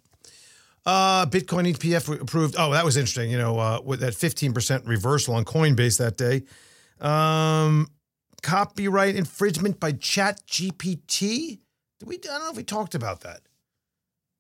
[0.85, 2.57] Uh, Bitcoin ETF approved.
[2.59, 3.31] Oh, that was interesting.
[3.31, 6.43] You know, uh, with that 15% reversal on Coinbase that day.
[7.01, 7.87] Um,
[8.43, 11.61] copyright infringement by Chat GPT.
[12.01, 12.17] Did we?
[12.17, 13.41] I don't know if we talked about that.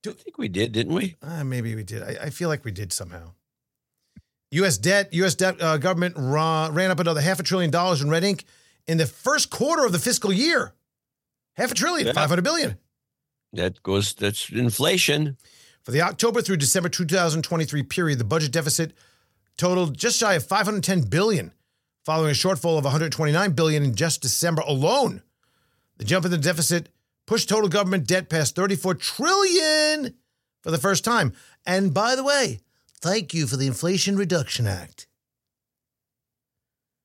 [0.03, 1.14] Do, I think we did, didn't we?
[1.22, 2.03] Uh, maybe we did.
[2.03, 3.34] I, I feel like we did somehow.
[4.51, 4.76] U.S.
[4.76, 5.14] debt.
[5.14, 5.36] U.S.
[5.36, 8.45] debt uh, government ra- ran up another half a trillion dollars in red ink
[8.87, 10.74] in the first quarter of the fiscal year.
[11.55, 12.12] Half a trillion, Yeah.
[12.14, 12.78] 500 billion.
[13.53, 14.14] That goes.
[14.14, 15.37] That's inflation.
[15.83, 18.93] For the October through December 2023 period, the budget deficit
[19.59, 21.53] totaled just shy of 510 billion,
[22.05, 25.22] following a shortfall of 129 billion in just December alone.
[25.99, 26.89] The jump in the deficit
[27.26, 30.14] pushed total government debt past 34 trillion
[30.62, 31.33] for the first time.
[31.66, 32.61] And by the way,
[33.01, 35.07] thank you for the Inflation Reduction Act.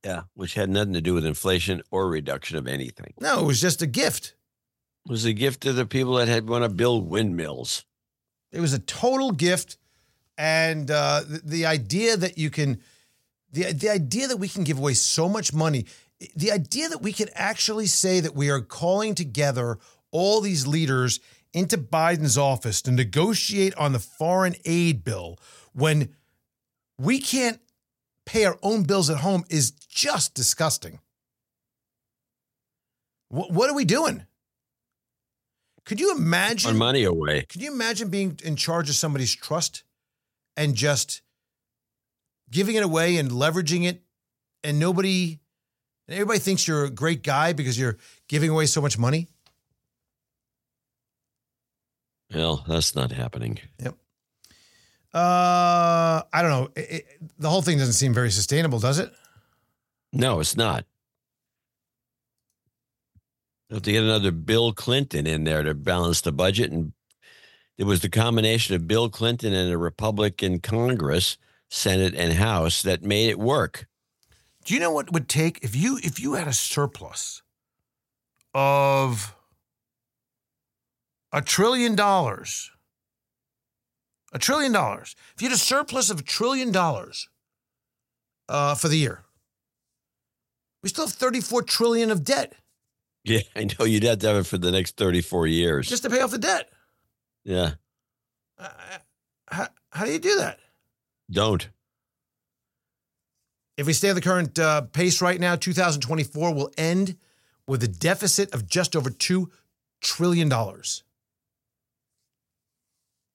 [0.04, 3.14] Yeah, which had nothing to do with inflation or reduction of anything.
[3.20, 4.36] No, it was just a gift.
[5.06, 7.86] It was a gift to the people that had want to build windmills.
[8.52, 9.78] It was a total gift.
[10.38, 12.82] And uh, the, the idea that you can
[13.52, 15.86] The, the idea that we can give away so much money,
[16.36, 19.78] the idea that we can actually say that we are calling together
[20.12, 21.20] all these leaders
[21.54, 25.39] into Biden's office to negotiate on the foreign aid bill
[25.74, 26.14] when
[26.98, 27.60] we can't
[28.28, 30.99] pay our own bills at home is just disgusting.
[33.30, 34.28] What, what are we doing?
[35.86, 37.43] Could you imagine Put money away?
[37.43, 39.84] Could you imagine being in charge of somebody's trust
[40.57, 41.21] and just
[42.51, 44.01] giving it away and leveraging it,
[44.63, 45.39] and nobody,
[46.07, 47.97] and everybody thinks you're a great guy because you're
[48.28, 49.28] giving away so much money?
[52.34, 53.59] Well, that's not happening.
[53.82, 53.95] Yep.
[55.14, 56.70] Uh, I don't know.
[56.76, 57.05] It, it,
[57.39, 59.12] the whole thing doesn't seem very sustainable, does it?
[60.14, 60.86] No, it's not.
[63.70, 66.93] Have to get another Bill Clinton in there to balance the budget, and
[67.78, 71.38] it was the combination of Bill Clinton and a Republican Congress,
[71.70, 73.88] Senate, and House that made it work.
[74.64, 77.41] Do you know what it would take if you if you had a surplus
[78.53, 79.36] of
[81.32, 82.72] a trillion dollars?
[84.38, 85.15] A trillion dollars.
[85.35, 87.27] If you had a surplus of a trillion dollars
[88.47, 89.23] uh, for the year,
[90.83, 92.53] we still have 34 trillion of debt
[93.23, 95.89] Yeah, I know you'd have to have it for the next 34 years.
[95.89, 96.69] just to pay off the debt.
[97.45, 97.71] yeah,
[98.59, 98.69] Uh,
[99.47, 100.59] how, how do you do that?
[101.31, 101.67] don't.
[103.75, 107.17] If we stay on the current uh, pace right now, 2024 will end
[107.65, 109.47] with a deficit of just over $2
[110.01, 110.51] trillion.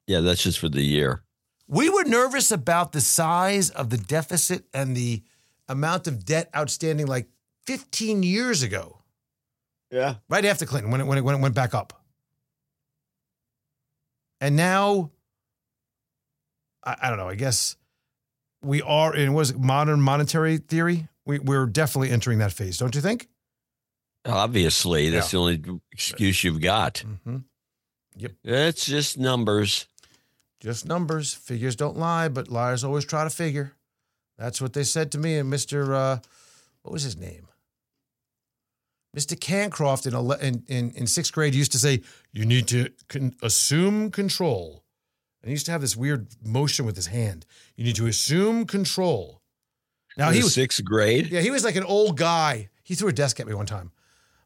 [0.06, 1.22] Yeah, that's just for the year.
[1.68, 5.22] We were nervous about the size of the deficit and the
[5.68, 7.28] amount of debt outstanding like
[7.66, 8.98] 15 years ago,
[9.90, 10.16] Yeah.
[10.28, 12.02] right after Clinton, when it, when it, when it went back up.
[14.40, 15.12] And now,
[16.84, 17.76] I, I don't know, I guess
[18.62, 21.08] we are in was it modern monetary theory.
[21.24, 23.28] We, we're definitely entering that phase, don't you think?
[24.24, 27.04] Obviously, that's the only excuse you've got.
[27.06, 27.38] Mm-hmm.
[28.44, 29.86] It's just numbers.
[30.62, 31.34] Just numbers.
[31.34, 33.72] Figures don't lie, but liars always try to figure.
[34.38, 35.92] That's what they said to me and Mr.
[35.94, 36.18] Uh,
[36.82, 37.48] what was his name?
[39.16, 39.38] Mr.
[39.38, 42.00] Cancroft in, ele- in, in, in sixth grade used to say,
[42.32, 44.84] You need to con- assume control.
[45.42, 47.44] And he used to have this weird motion with his hand.
[47.76, 49.42] You need to assume control.
[50.16, 51.26] Now he was, sixth grade.
[51.30, 52.68] yeah, he was like an old guy.
[52.84, 53.90] He threw a desk at me one time,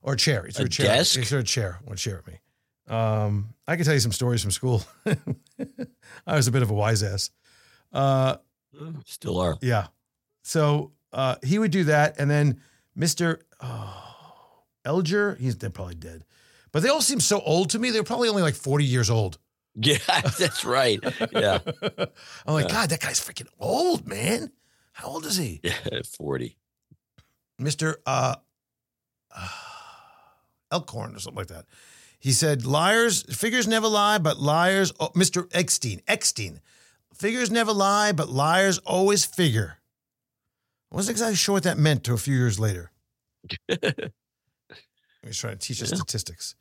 [0.02, 0.44] or a chair.
[0.46, 0.86] He threw a, A chair.
[0.86, 1.18] desk?
[1.18, 1.78] He threw a chair.
[1.84, 2.40] One chair at me.
[2.88, 4.82] Um, I can tell you some stories from school.
[6.26, 7.30] I was a bit of a wise ass.
[7.92, 8.36] Uh,
[9.04, 9.56] Still are.
[9.60, 9.88] yeah.
[10.42, 12.60] So uh, he would do that, and then
[12.94, 16.24] Mister oh, Elger, he's they're probably dead,
[16.72, 17.90] but they all seem so old to me.
[17.90, 19.38] They're probably only like forty years old.
[19.78, 19.98] Yeah,
[20.38, 20.98] that's right.
[21.32, 21.58] Yeah.
[22.46, 24.50] I'm like, God, that guy's freaking old, man.
[24.92, 25.60] How old is he?
[25.62, 26.56] Yeah, 40.
[27.60, 27.96] Mr.
[28.06, 28.36] Uh,
[30.72, 31.66] Elkhorn or something like that.
[32.18, 35.48] He said, liars, figures never lie, but liars, oh, Mr.
[35.54, 36.60] Eckstein, Eckstein,
[37.14, 39.78] figures never lie, but liars always figure.
[40.90, 42.90] I wasn't exactly sure what that meant to a few years later.
[43.68, 45.96] He's trying to teach us Yeah.
[45.96, 46.54] statistics.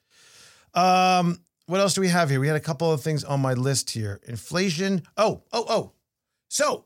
[0.73, 2.39] Um, what else do we have here?
[2.39, 4.19] We had a couple of things on my list here.
[4.27, 5.03] Inflation.
[5.17, 5.91] Oh, oh, oh.
[6.49, 6.85] So,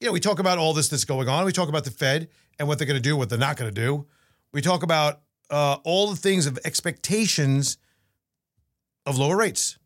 [0.00, 1.44] you know, we talk about all this that's going on.
[1.44, 3.72] We talk about the Fed and what they're going to do, what they're not going
[3.72, 4.06] to do.
[4.52, 7.78] We talk about uh, all the things of expectations
[9.06, 9.78] of lower rates.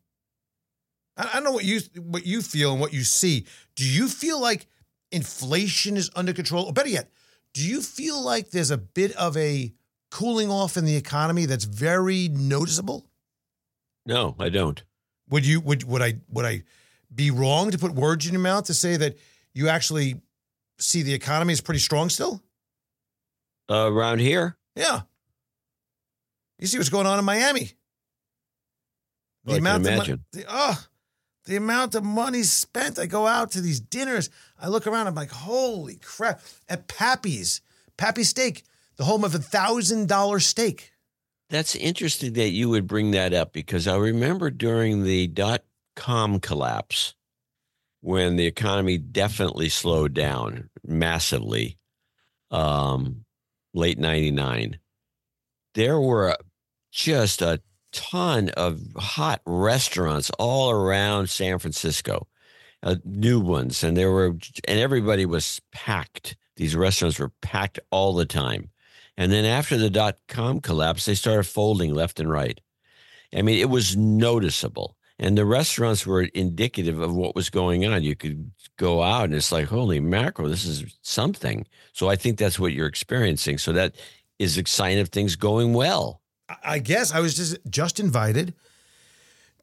[1.15, 3.45] I, I don't know what you what you feel and what you see.
[3.75, 4.67] Do you feel like
[5.11, 6.65] inflation is under control?
[6.65, 7.11] Or better yet,
[7.53, 9.73] do you feel like there's a bit of a
[10.11, 13.05] cooling off in the economy that's very noticeable?
[14.05, 14.81] No, I don't.
[15.29, 16.63] Would you would would I would I
[17.13, 19.17] be wrong to put words in your mouth to say that
[19.53, 20.21] you actually
[20.79, 22.41] see the economy is pretty strong still?
[23.69, 25.01] Uh, around here, Yeah.
[26.59, 27.73] You see what's going on in Miami.
[29.47, 30.25] I can of mon- imagine.
[30.31, 30.83] the, oh,
[31.45, 32.99] the amount of money spent.
[32.99, 34.29] I go out to these dinners.
[34.59, 35.07] I look around.
[35.07, 36.41] I'm like, holy crap!
[36.67, 37.61] At Papi's,
[37.97, 38.63] Papi Steak,
[38.97, 40.91] the home of a thousand dollar steak.
[41.49, 45.63] that's interesting that you would bring that up because I remember during the dot
[45.95, 47.13] com collapse
[48.01, 51.77] when the economy definitely slowed down massively,
[52.51, 53.25] um,
[53.73, 54.77] late 99,
[55.73, 56.35] there were
[56.91, 57.59] just a
[57.91, 62.27] ton of hot restaurants all around San Francisco,
[62.83, 64.35] uh, new ones, and there were,
[64.67, 66.35] and everybody was packed.
[66.55, 68.69] These restaurants were packed all the time.
[69.17, 72.61] And then after the dot com collapse, they started folding left and right.
[73.35, 74.95] I mean, it was noticeable.
[75.19, 78.03] and the restaurants were indicative of what was going on.
[78.03, 81.65] You could go out and it's like, holy mackerel, this is something.
[81.93, 83.57] So I think that's what you're experiencing.
[83.57, 83.95] So that
[84.37, 86.21] is a sign of things going well.
[86.63, 88.53] I- guess I was just just invited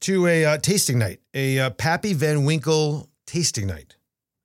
[0.00, 3.96] to a uh, tasting night, a uh, Pappy Van Winkle tasting night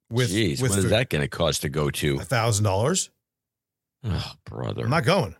[0.10, 2.16] with Jeez, with what is that going to cost to go to?
[2.20, 3.10] a thousand dollars.
[4.04, 4.84] Oh, brother.
[4.86, 5.36] I'm not going.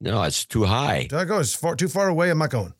[0.00, 1.02] no, it's too high.
[1.02, 1.38] Did I go?
[1.38, 2.30] It's far too far away.
[2.30, 2.74] I'm not going.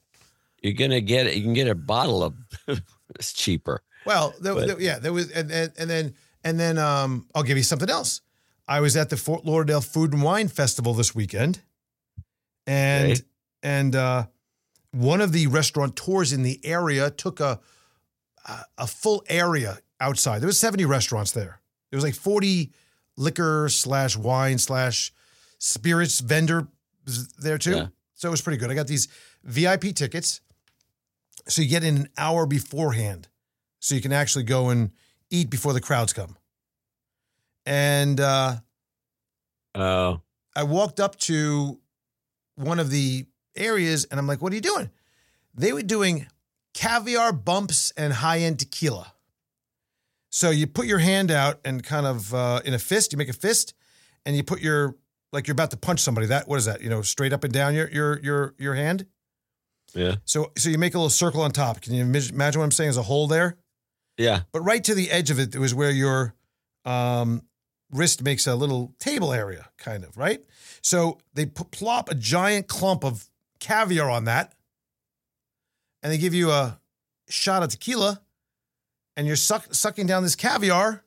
[0.63, 1.35] You're gonna get it.
[1.37, 2.35] You can get a bottle of.
[3.19, 3.83] it's cheaper.
[4.07, 7.43] Well, there, But- there- yeah, there was, and, and, and then and then um, I'll
[7.43, 8.21] give you something else.
[8.67, 11.61] I was at the Fort Lauderdale Food and Wine Festival this weekend,
[12.67, 13.21] and Okay.
[13.63, 14.27] and uh,
[14.93, 17.61] one of the restaurateurs in the area took a
[18.79, 20.41] a- full area outside.
[20.41, 21.61] There was seventy restaurants there.
[21.91, 22.73] There was like forty
[23.17, 25.13] liquor slash wine slash
[25.59, 26.69] spirits vendor
[27.39, 27.75] there too.
[27.77, 27.87] Yeah.
[28.15, 28.71] So it was pretty good.
[28.71, 29.09] I got these
[29.45, 30.41] VIP tickets,
[31.49, 33.29] so you get in an hour beforehand
[33.81, 34.91] so you can actually go and
[35.31, 36.37] eat before the crowds come.
[37.67, 38.57] And uh,
[39.75, 40.21] Oh,
[40.55, 41.81] I walked up to
[42.57, 43.27] one of the
[43.57, 44.91] areas and I'm like, what are you doing?
[45.55, 46.27] They were doing
[46.73, 49.13] caviar bumps and high end tequila.
[50.31, 53.29] So you put your hand out and kind of uh, in a fist, you make
[53.29, 53.75] a fist,
[54.27, 54.97] and you put your
[55.33, 56.27] like you're about to punch somebody.
[56.27, 56.81] That what is that?
[56.81, 59.07] You know, straight up and down your your your your hand.
[59.95, 61.81] yeah, So so you make a little circle on top.
[61.81, 62.89] Can you imagine what I'm saying?
[62.89, 63.57] There's a hole there.
[64.19, 64.41] yeah.
[64.53, 66.35] but right to the edge of it, it was where your
[66.85, 67.43] um,
[67.91, 70.43] wrist makes a little table area, kind of, right?
[70.83, 73.29] So they p- plop a giant clump of
[73.61, 74.55] caviar on that,
[76.03, 76.81] and they give you a
[77.29, 78.21] shot of tequila,
[79.17, 81.03] and you're suck- sucking down this caviar.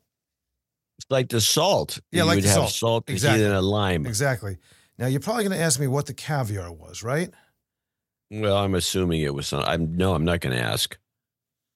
[0.97, 1.99] It's like the salt.
[2.11, 2.71] Yeah, you like would the have salt.
[2.71, 3.43] salt, Exactly.
[3.45, 4.05] and a lime.
[4.07, 4.57] Exactly.
[4.97, 7.29] Now you're probably going to ask me what the caviar was, right?
[8.31, 9.47] Well, I'm assuming it was.
[9.47, 10.97] Some, I'm no, I'm not going to ask.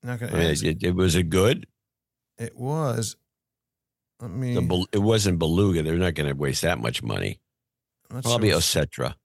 [0.03, 0.63] Not going to ask.
[0.63, 1.67] it, it was a good.
[2.39, 3.15] It was.
[4.22, 4.53] Let me.
[4.53, 5.82] The, it wasn't beluga.
[5.82, 7.39] They're not going to waste that much money.
[8.07, 8.59] Probably sure.
[8.59, 9.15] Osetra.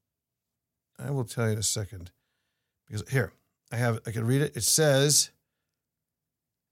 [0.97, 2.11] I will tell you in a second.
[2.87, 3.31] Because here,
[3.71, 4.55] I have I can read it.
[4.55, 5.31] It says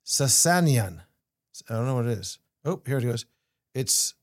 [0.05, 1.01] Sasanian.
[1.69, 2.39] I don't know what it is.
[2.63, 3.25] Oh, here it goes.
[3.73, 4.15] It's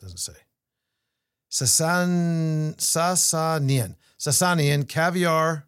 [0.00, 0.34] doesn't say.
[1.50, 3.96] Sasan Sasanian.
[4.18, 5.66] Sasanian caviar.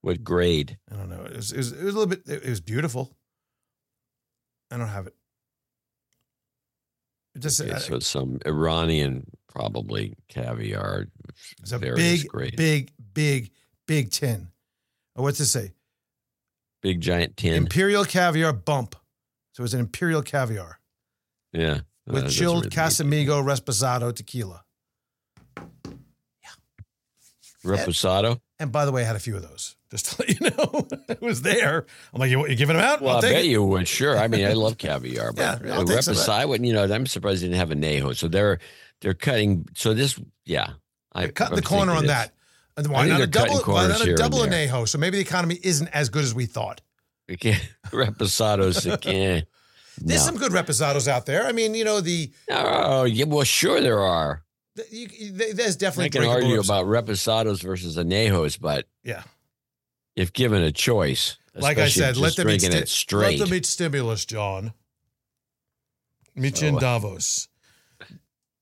[0.00, 0.78] What grade?
[0.90, 1.22] I don't know.
[1.22, 3.16] It was, it was, it was a little bit it was beautiful.
[4.72, 5.14] I don't have it.
[7.34, 11.06] It just Okay, I- so it's some Iranian, probably caviar.
[11.60, 12.56] It's a big, grades.
[12.56, 13.50] big, big,
[13.86, 14.48] big tin.
[15.16, 15.72] Oh, what's it say?
[16.80, 17.52] big giant tin.
[17.54, 18.96] Imperial caviar bump.
[19.52, 20.80] So it's an imperial caviar
[21.52, 24.64] yeah, Uh, with doesn't chilled really- Casamigo Reposado tequila.
[25.56, 26.50] Yeah.
[27.64, 28.40] Reposado.
[28.58, 29.76] And by the way, I had a few of those.
[29.92, 31.86] Just to let you know, it was there.
[32.12, 33.00] I'm like, you, you giving them out?
[33.02, 33.48] Well, I'll I bet it.
[33.48, 33.86] you would.
[33.86, 34.18] Sure.
[34.18, 36.26] I mean, I love caviar, but Yeah, I'll take some of that.
[36.26, 36.48] reposado.
[36.48, 38.16] wouldn't- You know, I'm surprised they didn't have anejo.
[38.16, 38.58] So they're
[39.02, 39.68] they're cutting.
[39.74, 40.70] So this, yeah,
[41.12, 42.32] I They're cutting I'm the corner on that.
[42.76, 43.72] And why not a they're cutting double?
[43.74, 44.88] Why not a double anejo?
[44.88, 46.80] So maybe the economy isn't as good as we thought.
[47.90, 48.86] reposados.
[49.06, 49.42] eh,
[49.98, 50.26] There's no.
[50.26, 51.44] some good reposados out there.
[51.46, 53.24] I mean, you know the, Oh, yeah.
[53.26, 54.42] Well, sure there are.
[54.74, 59.22] the you, you- there's I definitely can drinkable argue about reposados versus anejos, but yeah.
[60.16, 63.38] If given a choice, Like I said, let them eat sti- it straight.
[63.38, 64.72] Let them eat stimulus, John.
[66.34, 66.70] Meet you Oh.
[66.70, 67.48] in Davos.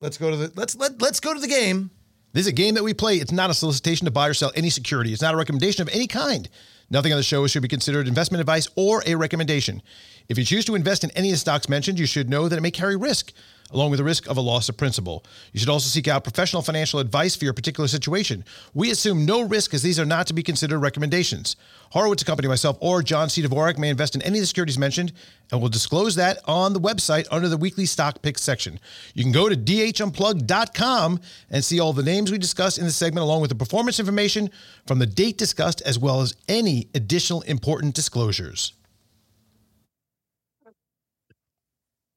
[0.00, 1.90] Let's go to the let's let let's go to the game.
[2.32, 3.16] This is a game that we play.
[3.16, 5.12] It's not a solicitation to buy or sell any security.
[5.12, 6.48] It's not a recommendation of any kind.
[6.88, 9.82] Nothing on the show should be considered investment advice or a recommendation.
[10.28, 12.56] If you choose to invest in any of the stocks mentioned, you should know that
[12.56, 13.32] it may carry risk,
[13.72, 15.24] along with the risk of a loss of principal.
[15.52, 18.44] You should also seek out professional financial advice for your particular situation.
[18.74, 21.56] We assume no risk as these are not to be considered recommendations.
[21.90, 23.42] Horowitz Company, myself, or John C.
[23.42, 25.12] Dvorak may invest in any of the securities mentioned,
[25.50, 28.78] and we'll disclose that on the website under the weekly stock picks section.
[29.14, 33.24] You can go to dhunplugged.com and see all the names we discuss in this segment,
[33.24, 34.50] along with the performance information
[34.86, 38.72] from the date discussed, as well as any additional important disclosures.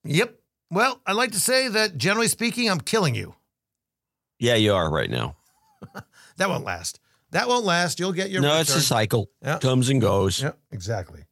[0.03, 0.42] Yep.
[0.73, 3.35] Well, I'd like to say that generally speaking, I'm killing you.
[4.39, 5.35] yeah, you are right now.
[6.37, 6.99] That won't last.
[7.29, 7.99] That won't last.
[7.99, 9.29] You'll get your no, it's a cycle.
[9.43, 9.59] Yeah.
[9.59, 10.41] Comes and goes.
[10.41, 11.25] Yeah, exactly.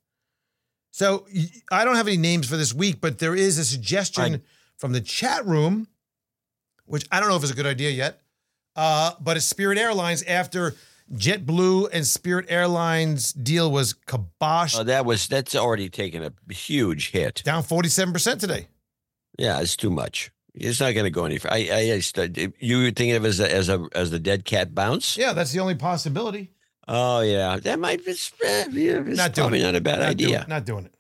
[0.92, 1.26] So
[1.72, 4.42] I don't have any names for this week, but there is a suggestion I-
[4.78, 5.88] from the chat room,
[6.86, 8.22] which I don't know if it's a good idea yet.
[8.76, 10.76] Uh, but it's Spirit Airlines after
[11.12, 17.10] JetBlue and Spirit Airlines deal was kibosh Oh, that was that's already taken a huge
[17.10, 17.42] hit.
[17.44, 18.68] down 47% today.
[19.42, 20.32] Yeah, it's too much.
[20.54, 21.40] It's not going to go any.
[21.50, 24.46] I, I, I you were thinking of it as a, as a as the dead
[24.46, 25.18] cat bounce.
[25.18, 26.52] Yeah, that's the only possibility.
[26.88, 28.12] Oh yeah, that might be.
[28.44, 29.64] eh, yeah, Not doing probably it.
[29.64, 30.42] not a bad Not doing idea.
[30.42, 30.94] it, not doing it.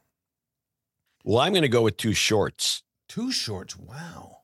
[1.24, 2.82] Well, I'm going to go with two shorts.
[3.10, 3.78] Two shorts.
[3.78, 4.38] Wow.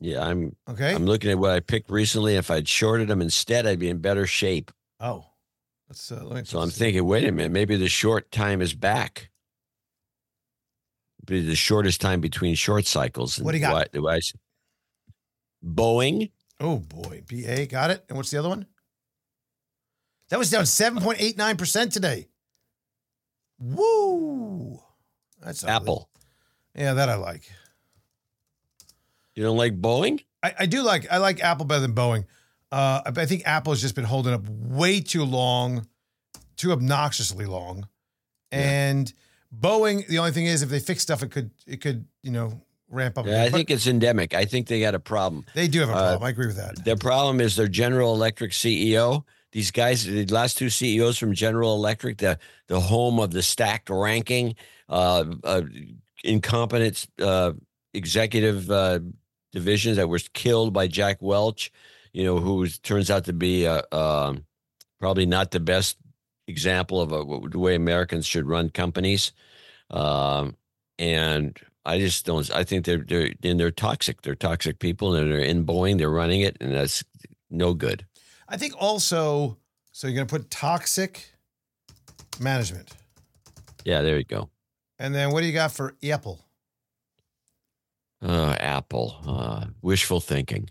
[0.00, 0.56] Yeah, I'm.
[0.68, 0.94] Okay.
[0.94, 2.34] I'm looking at what I picked recently.
[2.36, 4.70] If I'd shorted them instead, I'd be in better shape.
[4.98, 5.26] oh,
[5.88, 6.44] let's uh, let me.
[6.44, 9.29] So I'm thinking, wait a minute, maybe the short time is back.
[11.26, 13.38] Be the shortest time between short cycles.
[13.38, 13.72] What do you got?
[13.74, 14.32] What, do I s-
[15.64, 16.30] Boeing.
[16.58, 18.04] Oh boy, BA got it.
[18.08, 18.66] And what's the other one?
[20.30, 22.28] That was down seven point eight nine percent today.
[23.58, 24.80] Woo!
[25.42, 25.64] That's.
[25.64, 26.08] Apple.
[26.74, 27.50] Yeah, that I like.
[29.34, 30.24] You don't like Boeing?
[30.42, 32.24] I, I do like I like Apple better than Boeing.
[32.72, 35.86] Uh, I I think Apple has just been holding up way too long,
[36.56, 37.88] too obnoxiously long,
[38.52, 39.12] and
[39.56, 40.06] Boeing.
[40.06, 43.18] The only thing is, if they fix stuff, it could it could you know ramp
[43.18, 43.26] up.
[43.26, 44.34] Yeah, I think it's endemic.
[44.34, 45.44] I think they got a problem.
[45.54, 46.22] they do have a uh, problem.
[46.24, 46.84] I agree with that.
[46.84, 49.24] Their problem is their General Electric CEO.
[49.52, 52.38] These guys, the last two CEOs from General Electric, the
[52.68, 54.54] the home of the stacked ranking,
[54.88, 55.62] uh, uh,
[56.22, 57.52] incompetent uh,
[57.92, 59.00] executive uh,
[59.52, 61.72] divisions that was killed by Jack Welch,
[62.12, 64.44] you know, who turns out to be uh, um
[65.00, 65.96] probably not the best
[66.50, 69.32] example of a, the way Americans should run companies.
[69.90, 70.56] Um,
[70.98, 72.50] and I just don't.
[72.54, 74.22] I think they're they're and they're toxic.
[74.22, 75.96] They're toxic people, and they're in Boeing.
[75.98, 77.02] They're running it, and that's
[77.50, 78.04] no good.
[78.48, 79.56] I think also.
[79.92, 81.32] So you're going to put toxic
[82.38, 82.92] management,
[83.84, 84.48] Yeah, there you go.
[85.00, 86.44] and then what do you got for Apple?
[88.22, 90.70] Uh, Apple, uh, wishful thinking.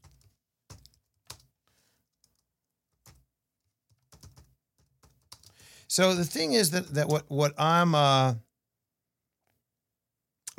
[5.89, 8.35] So the thing is that that what what I'm uh,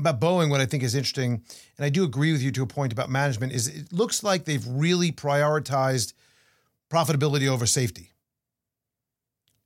[0.00, 1.44] about Boeing, what I think is interesting,
[1.78, 4.44] and I do agree with you to a point about management, is it looks like
[4.44, 6.14] they've really prioritized
[6.92, 8.10] profitability over safety,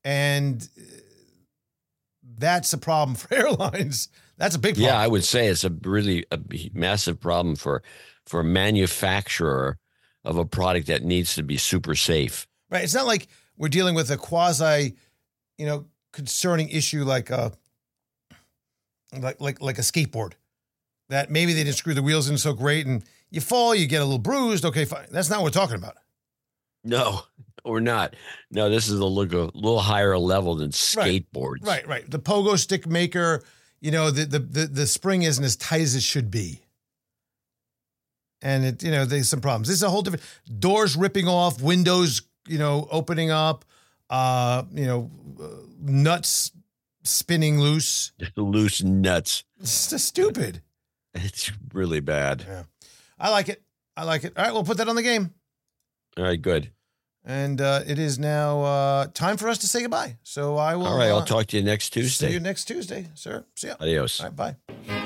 [0.04, 0.82] and uh,
[2.36, 4.08] that's a problem for airlines.
[4.36, 4.94] That's a big problem.
[4.94, 6.38] Yeah, I would say it's a really a
[6.74, 7.82] massive problem for
[8.26, 9.78] for a manufacturer
[10.26, 12.46] of a product that needs to be super safe.
[12.70, 12.84] Right.
[12.84, 14.96] It's not like we're dealing with a quasi,
[15.59, 17.52] you know, concerning issue like a
[19.18, 20.32] like like like a skateboard.
[21.11, 24.00] That maybe they didn't screw the wheels in so great and you fall, you get
[24.00, 24.64] a little bruised.
[24.64, 25.07] Okay, fine.
[25.11, 25.96] That's not what we're talking about.
[26.82, 27.20] No,
[27.64, 28.14] we're not.
[28.50, 31.24] No, this is a little, a little higher level than Right.
[31.32, 31.66] skateboards.
[31.66, 32.11] Right, right.
[32.11, 33.42] The pogo stick maker,
[33.80, 36.61] you know, the the the, the spring isn't as tight as it should be.
[38.42, 39.68] And it, you know, there's some problems.
[39.68, 40.24] This is a whole different
[40.61, 43.64] doors ripping off, windows, you know, opening up,
[44.11, 45.46] uh, you know, uh,
[45.80, 46.52] nuts
[47.02, 48.12] spinning loose.
[48.36, 49.44] Loose nuts.
[49.61, 50.62] It's just stupid.
[51.14, 52.44] It's really bad.
[52.46, 52.62] Yeah.
[53.18, 53.62] I like it.
[53.96, 54.32] I like it.
[54.36, 55.32] All right, we'll put that on the game.
[56.16, 56.70] All right, good.
[57.26, 60.18] And uh, it is now uh, time for us to say goodbye.
[60.24, 60.86] So I will.
[60.86, 62.28] All right, uh, I'll talk to you next Tuesday.
[62.28, 63.44] See you next Tuesday, sir.
[63.55, 63.76] See ya.
[63.80, 64.20] Adios.
[64.20, 64.57] All right, bye.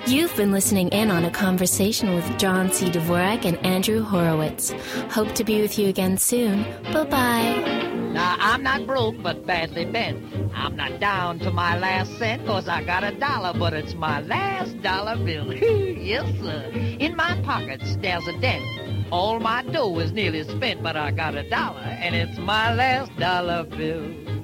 [0.07, 2.87] You've been listening in on a conversation with John C.
[2.91, 4.73] Dvorak and Andrew Horowitz.
[5.11, 6.65] Hope to be with you again soon.
[6.93, 7.88] Bye bye.
[8.13, 10.51] Now, I'm not broke, but badly bent.
[10.55, 14.21] I'm not down to my last cent, cause I got a dollar, but it's my
[14.23, 15.53] last dollar bill.
[15.55, 16.71] yes, sir.
[16.99, 18.65] In my pockets, there's a dent.
[19.13, 23.15] All my dough is nearly spent, but I got a dollar, and it's my last
[23.17, 24.38] dollar bill.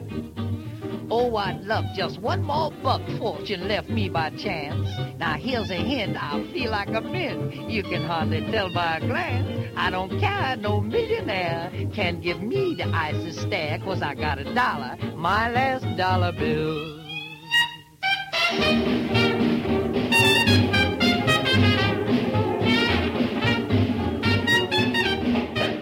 [1.11, 4.88] Oh, I'd love just one more buck fortune left me by chance.
[5.18, 7.70] Now here's a hint, I feel like a mint.
[7.70, 9.70] You can hardly tell by a glance.
[9.76, 14.55] I don't care, no millionaire can give me the icy stare, cause I got a
[14.55, 17.00] dollar, my last dollar bill.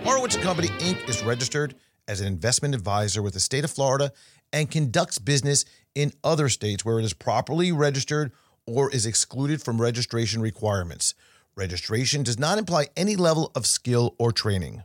[0.04, 1.08] Horowitz Company Inc.
[1.08, 1.76] is registered
[2.08, 4.12] as an investment advisor with the state of Florida
[4.52, 8.32] and conducts business in other states where it is properly registered
[8.66, 11.14] or is excluded from registration requirements.
[11.54, 14.82] Registration does not imply any level of skill or training.